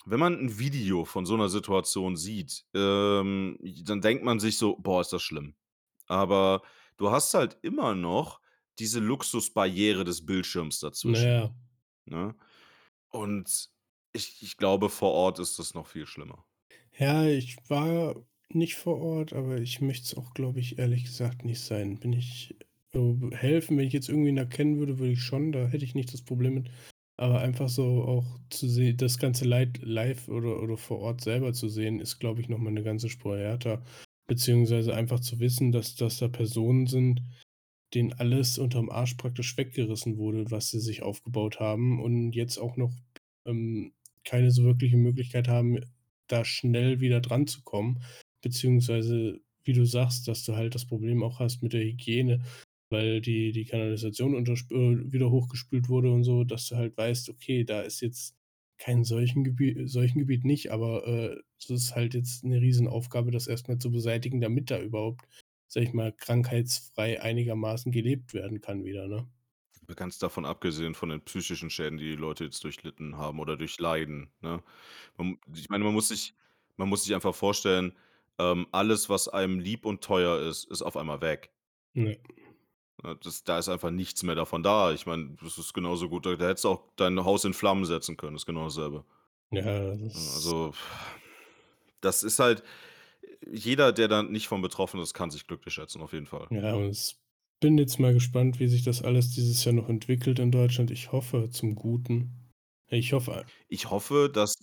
[0.06, 4.78] wenn man 'n Video von so 'ner Situation sieht, ähm, dann denkt man sich so:
[4.78, 5.56] „Boah, ist das schlimm.“
[6.08, 6.64] Aber
[6.98, 8.42] du hast halt immer noch
[8.80, 11.54] diese Luxusbarriere des Bildschirms dazwischen, ja.
[12.06, 12.36] ne?
[13.10, 13.70] Und
[14.14, 16.46] ich ich glaube, vor Ort ist das noch viel schlimmer.
[16.98, 18.16] Ja, ich war
[18.52, 22.00] nicht vor Ort, aber ich möchte es auch, glaube ich, ehrlich gesagt nicht sein.
[22.00, 22.56] Bin ich
[22.94, 26.14] äh, helfen, wenn ich jetzt irgendwen erkennen würde, würde ich schon, da hätte ich nicht
[26.14, 26.70] das Problem mit.
[27.18, 31.54] Aber einfach so auch zu seh das ganze Leid live oder oder vor Ort selber
[31.54, 33.84] zu sehen, ist, glaube ich, noch mal 'ne ganze Spur härter.
[34.28, 37.22] Beziehungsweise einfach zu wissen, dass dass da Personen sind,
[37.94, 42.78] denen alles unterm Arsch praktisch weggerissen wurde, was sie sich aufgebaut haben und jetzt auch
[42.78, 42.94] noch,
[43.46, 43.94] ähm,
[44.26, 45.80] keine so wirkliche Möglichkeit haben,
[46.28, 48.04] da schnell wieder dranzukommen.
[48.42, 52.42] Beziehungsweise, wie du sagst, dass du halt das Problem auch hast mit der Hygiene,
[52.90, 57.30] weil die die Kanalisation untersp äh, wieder hochgespült wurde und so, dass du halt weißt:
[57.30, 58.36] „Okay, da ist jetzt
[58.78, 63.80] kein Seuchengebi Seuchengebiet nicht, aber, äh, es ist halt jetzt 'ne Riesenaufgabe, das erst mal
[63.80, 65.28] zu beseitigen, damit da überhaupt,
[65.68, 69.30] sage ich mal, krankheitsfrei einigermaßen gelebt werden kann wieder“, ne?
[69.96, 74.32] Ganz davon abgesehen von den psychischen Schäden, die die Leute jetzt durchlitten haben oder durchleiden,
[74.42, 74.64] ne?
[75.18, 76.36] Man ich meine, man muss sich
[76.78, 77.98] man muss sich einfach vorstellen,
[78.40, 81.54] ähm, alles, was einem lieb und teuer ist, ist auf einmal weg.
[81.96, 82.14] Ja.
[83.04, 84.92] Ne, das da ist einfach nichts mehr davon da.
[84.94, 87.86] Ich meine, das ist genauso gut da da hättest du auch dein Haus in Flammen
[87.86, 89.06] setzen können, ist genau dasselbe.
[89.52, 90.74] Ja, Ne, das also,
[92.02, 92.64] das ist halt
[93.46, 96.50] jeder, der da nicht von betroffen ist, kann sich glücklich schätzen, auf jeden Fall.
[96.52, 97.22] Ja, und es
[97.60, 100.92] bin jetzt mal gespannt, wie sich das alles dieses Jahr noch entwickelt in Deutschland.
[100.92, 102.52] Ich hoffe zum Guten.
[102.88, 104.56] Ich hoffe Ich hoffe, dass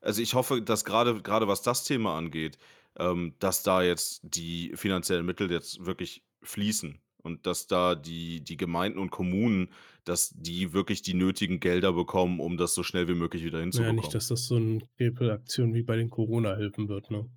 [0.00, 2.58] also, ich hoffe, dass grade grade was das Thema angeht,
[2.98, 8.56] ähm, dass da jetzt die finanziellen Mittel jetzt wirklich fließen und dass da die die
[8.56, 9.70] Gemeinden und Kommunen
[10.04, 13.84] dass die wirklich die nötigen Gelder bekommen, um das so schnell wie möglich wieder na
[13.86, 14.12] ja, nicht, hinzubekommen.
[14.12, 17.28] dass das so 'n Krempelaktion wie bei den Corona-Hilfen wird, ne?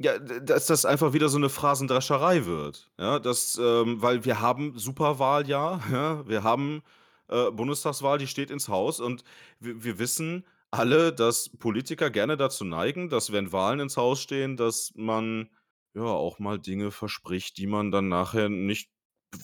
[0.00, 3.18] Ja, d dass das einfach wieder so 'ne Phrasendrescherei wird, ja?
[3.18, 6.28] Das, ähm weil wir haben Superwahljahr, ja?
[6.28, 6.82] Wir haben,
[7.28, 9.24] äh, Bundestagswahl, die steht ins Haus und
[9.58, 14.56] wir wir wissen alle, dass Politiker gerne dazu neigen, dass, wenn Wahlen ins Haus stehen,
[14.58, 15.48] dass man,
[15.94, 18.90] ja, auch mal Dinge verspricht, die man dann nachher nicht,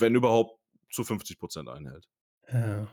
[0.01, 2.07] wenn überhaupt, zu 50 % einhält.
[2.49, 2.93] Ja.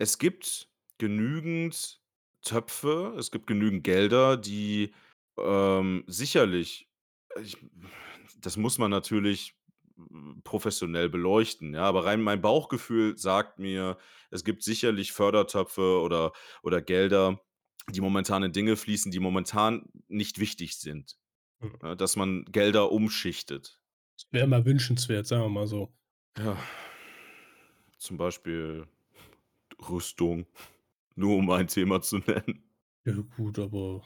[0.00, 2.02] Es gibt genügend
[2.42, 4.94] Töpfe, es gibt genügend Gelder, die,
[5.38, 6.88] ähm, sicherlich
[7.40, 7.56] ich
[8.38, 9.54] das muss man natürlich,
[9.96, 13.96] hm, professionell beleuchten, ja, aber rein mein Bauchgefühl sagt mir,
[14.30, 16.32] es gibt sicherlich Fördertöpfe oder
[16.62, 17.40] oder Gelder,
[17.90, 21.16] die momentan in Dinge fließen, die momentan nicht wichtig sind,
[21.60, 21.82] Mhm.
[21.82, 23.78] ne, dass man Gelder umschichtet.
[24.30, 25.94] Wäre mal wünschenswert, sagen wir mal so.
[26.38, 26.56] Ja.
[27.98, 28.86] Zum Beispiel
[29.88, 30.46] Rüstung,
[31.16, 32.64] nur um ein Thema zu nennen.
[33.04, 34.02] Ja gut, aber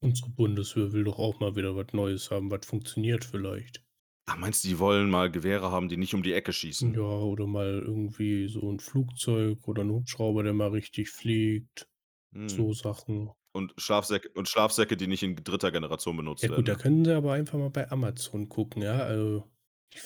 [0.00, 3.84] unsere Bundeswehr will doch auch mal wieder was Neues haben, was funktioniert vielleicht.
[4.26, 6.94] Ach, meinst du, die wollen mal Gewehre haben, die nicht um die Ecke schießen?
[6.94, 11.88] Ja, oder mal irgendwie so 'n Flugzeug oder 'n Hubschrauber, der mal richtig fliegt.
[12.32, 12.48] Mhm.
[12.50, 13.32] So Sachen.
[13.56, 15.70] Und Schlafsäcke und Schlafsäcke, die nicht in 3.
[15.72, 16.76] Generation Ja benutzt gut, werden, da ne?
[16.76, 18.98] können sie aber einfach mal bei Amazon gucken, ja?
[18.98, 19.50] Also,
[19.90, 20.02] ich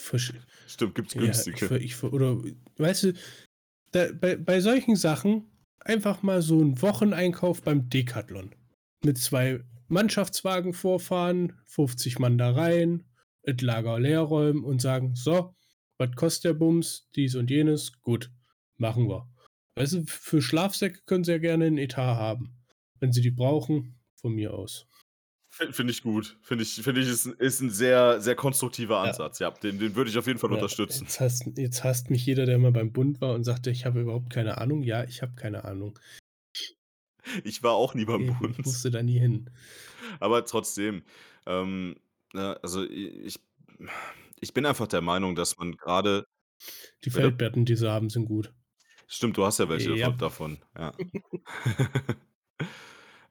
[0.67, 1.65] Stimmt, gibt's ja, ich günstige.
[1.65, 2.39] ver ich ver oder
[2.79, 3.15] weißt du,
[3.93, 8.55] da bei bei solchen Sachen einfach mal so 'n Wocheneinkauf beim Decathlon.
[9.05, 13.05] Mit 2 Mannschaftswagen vorfahren, 50 Mann da rein,
[13.45, 15.57] das Lager leer räumen und sagen: „So,
[15.99, 18.33] was kostet der Bums, dies und jenes, gut,
[18.79, 19.29] machen wir.“
[19.77, 22.60] Weißt du, für Schlafsäcke können sie ja gerne 'n Etat haben.
[23.01, 24.87] Wenn sie die brauchen, von mir aus.
[25.53, 26.39] Fin finde ich gut.
[26.43, 29.13] Finde ich finde ich, ist ist 'n sehr, sehr konstruktiver Ja.
[29.13, 29.51] Ansatz, ja.
[29.51, 31.09] Den den würde ich auf jeden Fall Ja, unterstützen.
[31.09, 34.01] jetzt hasst jetzt hasst mich jeder, der mal beim Bund war und sagte: „Ich habe
[34.01, 35.99] überhaupt keine Ahnung.“ Ja, ich habe keine Ahnung.
[37.45, 38.57] Ich war auch nie beim ich Bund.
[38.65, 39.51] musste da nie hin.
[40.21, 41.03] Aber trotzdem,
[41.47, 41.97] ähm,
[42.33, 43.41] ne, also ich
[44.41, 46.27] ich bin einfach der Meinung, dass man grade
[47.05, 47.11] Die?
[47.11, 48.53] Feldbetten, die sie haben, sind gut.
[49.09, 50.11] Stimmt, du hast ja welche Ja.
[50.11, 50.93] von davon, ja.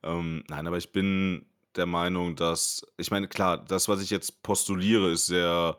[0.03, 1.45] Ähm, nein, aber ich bin
[1.75, 5.77] der Meinung, dass ich meine, klar, das, was ich jetzt postuliere, ist sehr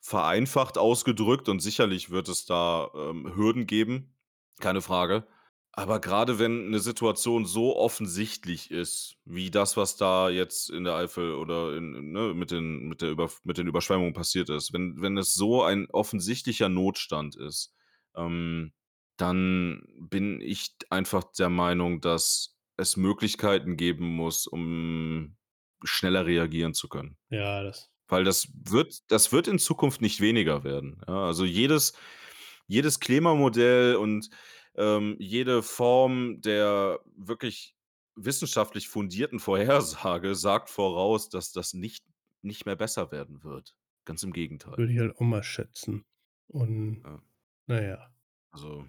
[0.00, 4.14] vereinfacht ausgedrückt und sicherlich wird es da, ähm, Hürden geben,
[4.60, 5.26] keine Frage.
[5.72, 10.94] Aber grade wenn 'ne Situation so offensichtlich ist, wie das, was da jetzt in der
[10.96, 14.72] Eifel oder in ne, mit den mit der Überf mit den Überschwemmungen passiert ist.
[14.72, 17.72] Wenn wenn es so ein offensichtlicher Notstand ist,
[18.16, 18.72] ähm,
[19.16, 25.36] dann bin ich einfach der Meinung, dass es Möglichkeiten geben muss, um
[25.84, 27.16] schneller reagieren zu können.
[27.30, 31.26] Ja, das Weil das wird das wird in Zukunft nicht weniger werden, ja?
[31.26, 31.94] Also, jedes
[32.68, 34.30] jedes Klimamodell und,
[34.76, 37.76] ähm, jede Form der wirklich
[38.16, 42.04] wissenschaftlich fundierten Vorhersage sagt voraus, dass das nicht
[42.42, 43.76] nicht mehr besser werden wird.
[44.06, 44.76] Ganz im Gegenteil.
[44.76, 46.04] würde ich halt auch mal schätzen.
[46.48, 47.20] Und Ja.
[47.66, 48.14] na ja.
[48.52, 48.88] Also,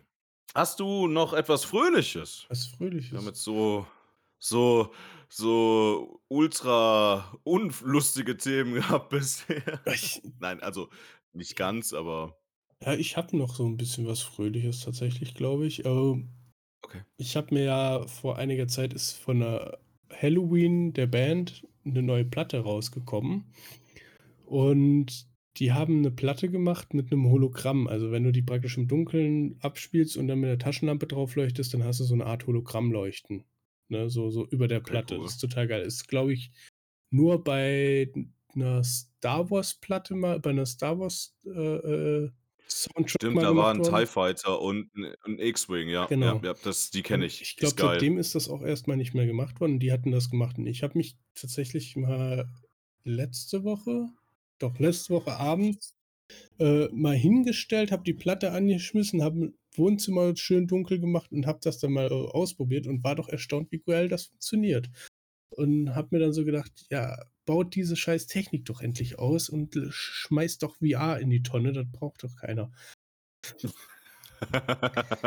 [0.55, 2.49] hast du noch etwas Fröhliches?
[2.49, 3.27] Was Fröhliches?
[3.27, 3.87] jetzt so
[4.39, 4.93] so
[5.29, 9.81] so ultra unf lustige Themen gehabt bisher.
[9.85, 10.89] Ich Nein, also,
[11.33, 12.37] nicht ganz, aber
[12.83, 15.85] Ja, ich habe noch so 'n bisschen was Fröhliches tatsächlich, glaube ich.
[15.85, 16.29] Ähm,
[16.83, 17.03] Okay.
[17.17, 19.79] ich habe mir ja vor einiger Zeit ist von der
[20.09, 23.53] Helloween, der Band, 'ne neue Platte rausgekommen.
[24.45, 25.27] Und
[25.57, 27.87] die haben 'ne Platte gemacht mit 'nem Hologramm.
[27.87, 31.73] Also, wenn du die praktisch im Dunkeln abspielst und dann mit der Taschenlampe drauf leuchtest,
[31.73, 33.45] dann hast du so 'ne Art Hologramm-Leuchten,
[33.89, 35.19] ne, so so über der Okay, Platte.
[35.19, 35.21] cool.
[35.21, 35.83] Das ist total geil.
[35.83, 36.51] Ist, glaube ich,
[37.11, 38.11] nur bei
[38.55, 41.49] 'ner Star-Wars-Platte mal bei 'ner Star-Wars, äh,
[42.25, 42.31] äh,
[42.67, 43.81] Soundtrack Stimmt, da war gemacht 'n worden.
[43.81, 46.43] TIE Fighter und 'n 'n X-Wing, ja, ja, Genau.
[46.43, 47.45] ja, das die kenne ich.
[47.45, 49.79] ich glaube, seitdem ist das auch erst mal nicht mehr gemacht worden.
[49.79, 52.49] Die hatten das gemacht und ich habe mich tatsächlich mal
[53.03, 54.09] letzte Woche
[54.61, 55.95] doch, letzte Woche abends,
[56.59, 61.79] äh, mal hingestellt, habe die Platte angeschmissen, habe Wohnzimmer schön dunkel gemacht und habe das
[61.79, 64.89] dann mal, äh, ausprobiert und war doch erstaunt, wie geil das funktioniert.
[65.51, 69.77] und habe mir dann so gedacht: „Ja, baut diese scheiß Technik doch endlich aus und
[69.91, 72.71] schmeißt doch VR in die Tonne, das braucht doch keiner.“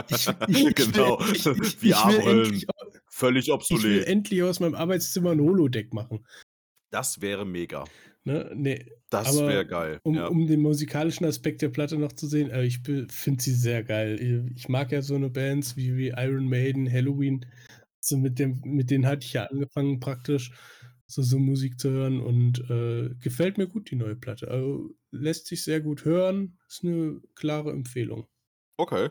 [0.09, 1.21] Ich ich Genau.
[1.33, 4.05] ich VR-Brillen, au völlig ich will obsolet.
[4.05, 6.27] endlich aus meinem Arbeitszimmer 'n Holodeck machen.
[6.91, 7.85] Das wäre mega.
[8.27, 10.31] Ne, ne, Das wäre geil, um ja.
[10.31, 14.49] um den musikalischen Aspekt der Platte noch zu sehen, äh, ich finde sie sehr geil.
[14.57, 17.45] Ich mag ja so 'ne Bands wie wie Iron Maiden, Helloween.
[18.01, 20.53] So mit dem mit denen hatte ich ja angefangen praktisch,
[21.07, 24.49] so so Musik zu hören und, äh, gefällt mir gut, die neue Platte.
[24.51, 28.27] Also, lässt sich sehr gut hören, ist 'ne klare Empfehlung.
[28.79, 29.11] Okay,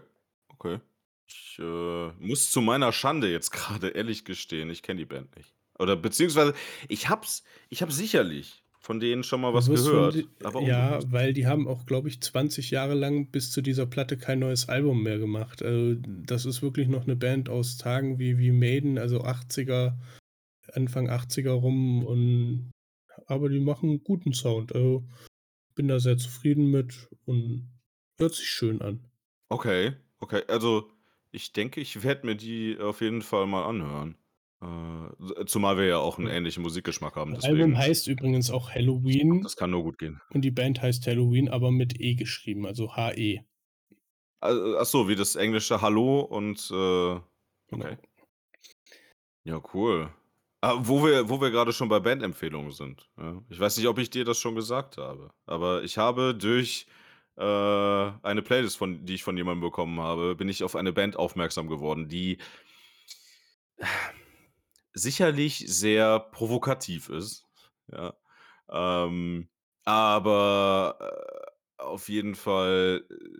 [0.49, 0.79] okay.
[1.27, 5.55] Ich, äh, muss zu meiner Schande jetzt grade ehrlich gestehen, ich kenne die Band nicht.
[5.79, 6.53] Oder beziehungsweise
[6.89, 10.61] ich habe es ich habe sicherlich von denen schon mal was von gehört, d aber
[10.61, 11.07] ja, unbewusst.
[11.11, 14.67] weil die haben auch, glaube ich, 20 Jahre lang bis zu dieser Platte kein neues
[14.69, 15.61] Album mehr gemacht.
[15.63, 19.99] Also, das ist wirklich noch 'ne Band aus Tagen wie wie Maiden, also 80er
[20.73, 22.71] Anfang 80er rum und
[23.27, 24.73] aber die machen guten Sound.
[24.75, 25.07] Also,
[25.75, 27.71] bin da sehr zufrieden mit und
[28.19, 29.07] hört sich schön an.
[29.51, 30.43] Okay, okay.
[30.47, 30.91] Also,
[31.31, 34.17] ich denke, ich werde mir die auf jeden Fall mal anhören.
[34.63, 36.33] Äh, zumal wir ja auch 'n Ja.
[36.33, 40.21] ähnlichen Musikgeschmack haben, Das Album heißt übrigens auch Helloween das kann nur gut gehen.
[40.33, 43.41] und die Band heißt Helloween, aber mit E geschrieben, also H-E.
[44.41, 47.19] Al ach so, wie das englische Hallo und, äh
[47.69, 47.85] Genau.
[47.85, 47.97] okay.
[49.45, 50.09] Ja, cool.
[50.61, 53.41] Ah, wo wir wo wir grade schon bei Bandempfehlungen sind, ja.
[53.49, 56.87] Ich weiß nicht, ob ich dir das schon gesagt habe, aber ich habe durch,
[57.37, 61.17] äh, eine Playlist von die ich von jemandem bekommen habe, bin ich auf eine Band
[61.17, 62.37] aufmerksam geworden, die
[64.93, 67.45] sicherlich sehr provokativ ist,
[67.91, 68.13] ja.
[68.69, 69.49] Ähm,
[69.85, 70.97] aber,
[71.79, 73.39] äh, auf jeden Fall, äh,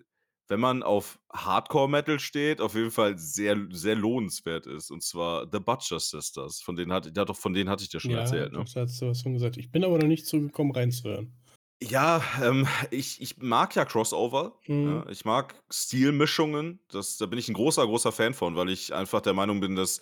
[0.49, 5.59] wenn man auf Hardcore-Metal steht, auf jeden Fall sehr sehr lohnenswert ist, und zwar The
[5.59, 6.61] Butcher Sisters.
[6.61, 8.67] Von denen hatte ja doch, von denen hatte ich dir schon Ja, erzählt, ne?
[9.01, 9.57] du was von gesagt.
[9.57, 11.33] Ich bin aber noch nicht zu gekommen, reinzuhören.
[11.81, 15.03] Ja, ähm, ich ich mag ja Crossover, Mhm.
[15.03, 15.07] ja.
[15.09, 16.79] Ich mag Stilmischungen.
[16.89, 19.75] Das da bin ich 'n großer, großer Fan von, weil ich einfach der Meinung bin,
[19.75, 19.99] dass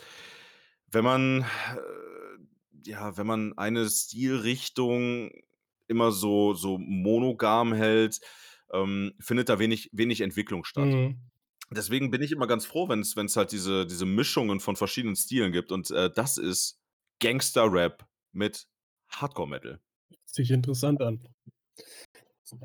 [0.91, 1.45] wenn man, äh
[2.89, 5.31] ja, wenn man eine Stilrichtung
[5.87, 8.19] immer so so monogam hält,
[8.73, 10.97] ähm, findet da wenig wenig Entwicklung statt.
[10.97, 11.31] Mhm.
[11.71, 15.51] Deswegen bin ich immer ganz froh, wenn's wenn's halt diese diese Mischungen von verschiedenen Stilen
[15.53, 16.79] gibt und, äh, das ist
[17.21, 18.67] Gangster-Rap mit
[19.09, 19.79] Hardcore-Metal.
[20.25, 21.19] Sich interessant an.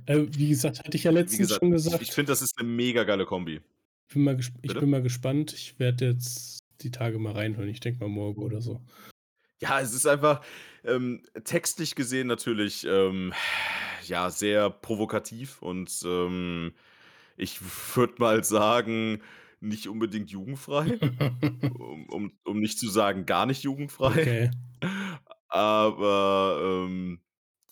[0.07, 2.59] Äh, wie gesagt, hatte ich ja letztens gesagt, schon ich ich gesagt finde, das ist
[2.59, 3.61] 'ne mega geile Kombi.
[4.13, 4.79] bin ich Bitte?
[4.79, 5.53] bin mal gespannt.
[5.53, 7.69] Ich werde jetzt die Tage mal reinhören.
[7.69, 8.83] Ich denke mal morgen oder so.
[9.61, 10.45] Ja, es ist einfach,
[10.85, 13.33] ähm, textlich gesehen natürlich, ähm,
[14.07, 16.75] ja, sehr provokativ und, ähm,
[17.37, 17.61] ich
[17.97, 19.23] würde mal sagen,
[19.61, 20.99] nicht unbedingt jugendfrei,
[21.79, 24.21] um um um nicht zu sagen, gar nicht jugendfrei.
[24.21, 24.51] Okay.
[25.49, 27.23] Aber, ähm,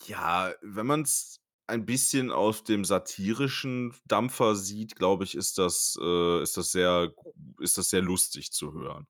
[0.07, 6.43] ja, wenn man's ein bisschen auf dem satirischen Dampfer sieht, glaube ich, ist das äh,
[6.43, 7.13] ist das sehr
[7.61, 9.07] ist das sehr lustig zu hören.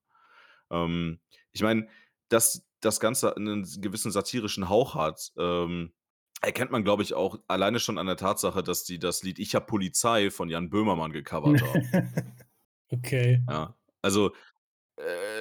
[0.70, 1.20] Ähm,
[1.52, 1.88] ich meine,
[2.30, 5.94] dass das Ganze 'nen gewissen satirischen Hauch hat, ähm,
[6.42, 9.54] erkennt man, glaube ich, auch alleine schon an der Tatsache, dass die das Lied „Ich
[9.56, 11.88] habe Polizei“ von Jan Böhmermann gecovert haben.
[12.92, 13.40] Okay.
[13.48, 14.34] Ja, also,
[14.98, 15.33] äh,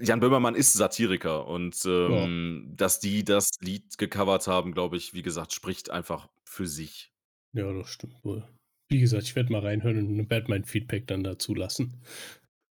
[0.00, 2.08] Jan Böhmermann ist Satiriker und, Ja.
[2.24, 7.12] ähm, dass die das Lied gecovert haben, glaube ich, wie gesagt, spricht einfach für sich.
[7.52, 8.46] Ja, das stimmt wohl.
[8.90, 12.00] Wie gesagt, ich werde mal reinhören und werde mein Feedback dann dazu lassen.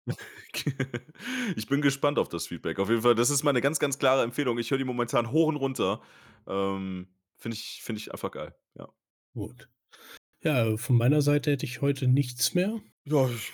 [1.55, 2.80] Ich bin gespannt auf das Feedback.
[2.80, 4.57] Auf jeden Fall, das ist meine ganz, ganz klare Empfehlung.
[4.57, 6.01] Ich höre die momentan hoch und runter.
[6.47, 7.07] Ähm,
[7.38, 8.89] finde ich finde ich einfach geil, ja.
[9.34, 9.70] Gut.
[10.43, 12.80] Ja, von meiner Seite hätte ich heute nichts mehr.
[13.05, 13.53] Ja, ich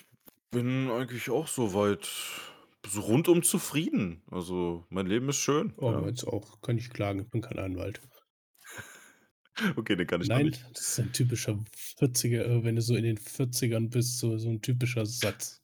[0.51, 2.07] bin eigentlich auch so weit
[2.87, 4.23] so rundum zufrieden.
[4.31, 5.93] Also, mein Leben ist schön, Oh, ja.
[5.93, 6.61] meins auch.
[6.61, 8.01] Kann nicht klagen, ich bin kein Anwalt.
[9.77, 10.67] Okay, den kann ich Nein, nicht.
[10.73, 14.49] das ist ein typischer 40er äh, wenn du so in den 40ern bist, so so
[14.49, 15.59] 'n typischer Satz.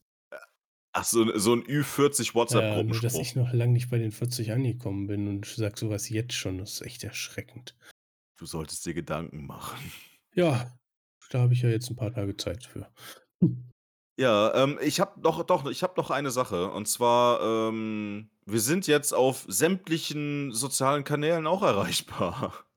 [0.93, 4.52] Ach so so 'n Ü40 Ja, nur dass ich noch lang nicht bei den 40
[4.52, 7.76] angekommen bin und sage so was jetzt schon, das ist echt erschreckend.
[8.39, 9.91] Du solltest dir Gedanken machen.
[10.34, 10.80] Ja,
[11.30, 12.91] da habe ich ja jetzt 'n paar Tage Zeit für.
[14.22, 18.60] Ja, ähm, ich habe noch doch, ich habe noch eine Sache und zwar, ähm, wir
[18.60, 22.65] sind jetzt auf sämtlichen sozialen Kanälen auch erreichbar.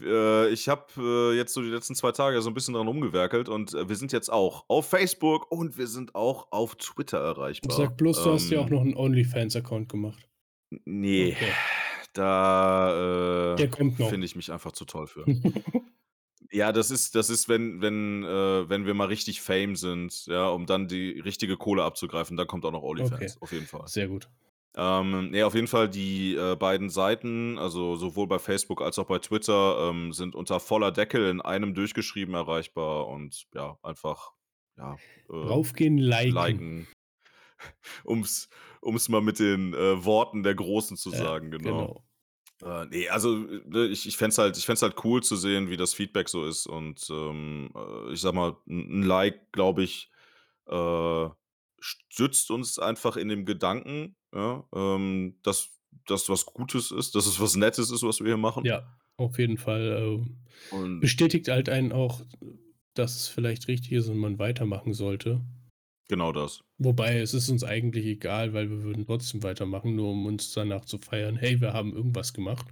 [0.00, 0.86] Äh, ich habe,
[1.32, 3.96] äh, jetzt so die letzten 2 Tage so 'n bisschen dran rumgewerkelt und, äh, wir
[3.96, 7.18] sind jetzt auch auf Facebook und wir sind auch auf Twitter
[7.66, 7.96] Sag erreichbar.
[7.96, 10.28] bloß, du hast dir auch Ähm noch 'n Onlyfans-Account gemacht.
[10.72, 11.58] N ne, Okay.
[12.12, 14.18] da, äh, Der kommt noch.
[14.18, 15.26] finde ich mich einfach zu toll für.
[16.58, 20.48] Ja, das ist das ist, wenn wenn äh, wenn wir mal richtig Fame sind, ja,
[20.48, 23.92] um dann die richtige Kohle abzugreifen, dann kommt auch noch Okay, Onlyfans, auf jeden Fall.
[23.92, 24.28] sehr gut.
[24.76, 29.06] Ähm, ne, auf jeden Fall die, äh, beiden Seiten, also sowohl bei Facebook als auch
[29.06, 34.32] bei Twitter, ähm, sind unter voller Deckel in einem durchgeschrieben erreichbar und ja, einfach,
[34.76, 36.34] ja, äh, Raufgehen, liken.
[36.34, 36.88] liken.
[38.04, 38.48] Um's
[38.80, 41.70] um's mal mit den, äh, Worten der Großen zu Ja, sagen, genau.
[41.78, 42.07] genau.
[42.62, 45.36] Äh, ne, also, ne, ich ich fände es halt ich fände es halt cool zu
[45.36, 49.52] sehen, wie das Feedback so ist und, ähm, äh, ich sage mal, 'n 'n Like,
[49.52, 50.10] glaube ich,
[50.68, 51.28] äh,
[51.80, 55.70] stützt uns einfach in dem Gedanken, ja, ähm, dass
[56.06, 58.68] das was Gutes ist, dass es was Nettes ist, was wir hier machen.
[58.68, 59.82] Ja, auf jeden Fall,
[60.22, 60.24] äh,
[60.70, 62.22] Und bestätigt halt einen auch,
[62.94, 65.42] dass es vielleicht richtig ist und man weitermachen sollte.
[66.08, 66.62] Genau das.
[66.80, 70.84] Wobei, es ist uns eigentlich egal, weil wir würden trotzdem weitermachen, nur um uns danach
[70.84, 72.66] zu feiern: „Hey, wir haben irgendwas gemacht.“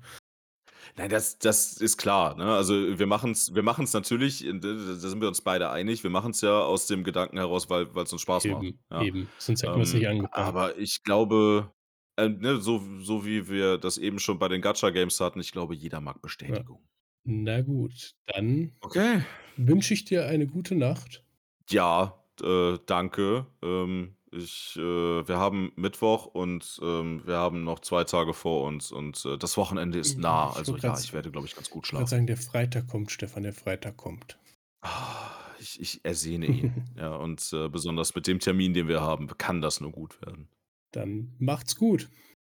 [0.97, 2.55] Nein, das das ist klar, ne?
[2.55, 6.03] Also, wir machen's wir machen's natürlich, äh, da sind wir uns beide einig.
[6.03, 9.09] Wir machen's ja aus dem Gedanken heraus, weil weil's uns Spaß macht, Eben, ja.
[9.09, 10.57] eben, sonst hätten wir's nicht Ähm, angefangen.
[10.57, 11.73] aber ich glaube,
[12.17, 15.75] äh, ne, so so wie wir das eben schon bei den Gacha-Games hatten, ich glaube,
[15.77, 16.63] jeder mag Ja.
[16.63, 16.89] Bestätigung.
[17.25, 19.27] Na gut, dann Okay.
[19.57, 21.25] wünsche ich dir eine gute Nacht.
[21.71, 23.47] Ja, äh, danke.
[23.63, 24.81] Ähm, ich, äh
[25.29, 29.57] wir haben Mittwoch und, ähm, wir haben noch 2 Tage vor uns und, äh, das
[29.57, 30.51] Wochenende ist Mhm, nah.
[30.51, 32.11] ich Also ja, ich werde, glaube ich, ganz gut ich wollte grad schlafen.
[32.11, 34.39] sagen, der Freitag kommt, Stefan, der Freitag kommt.
[34.83, 39.27] Ah, ich ich ersehne ihn, ja, und, äh, besonders mit dem Termin, den wir haben,
[39.39, 40.49] kann das nur gut werden.
[40.93, 42.09] Dann macht's gut.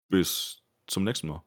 [0.09, 1.43] Bis zum nächsten Mal.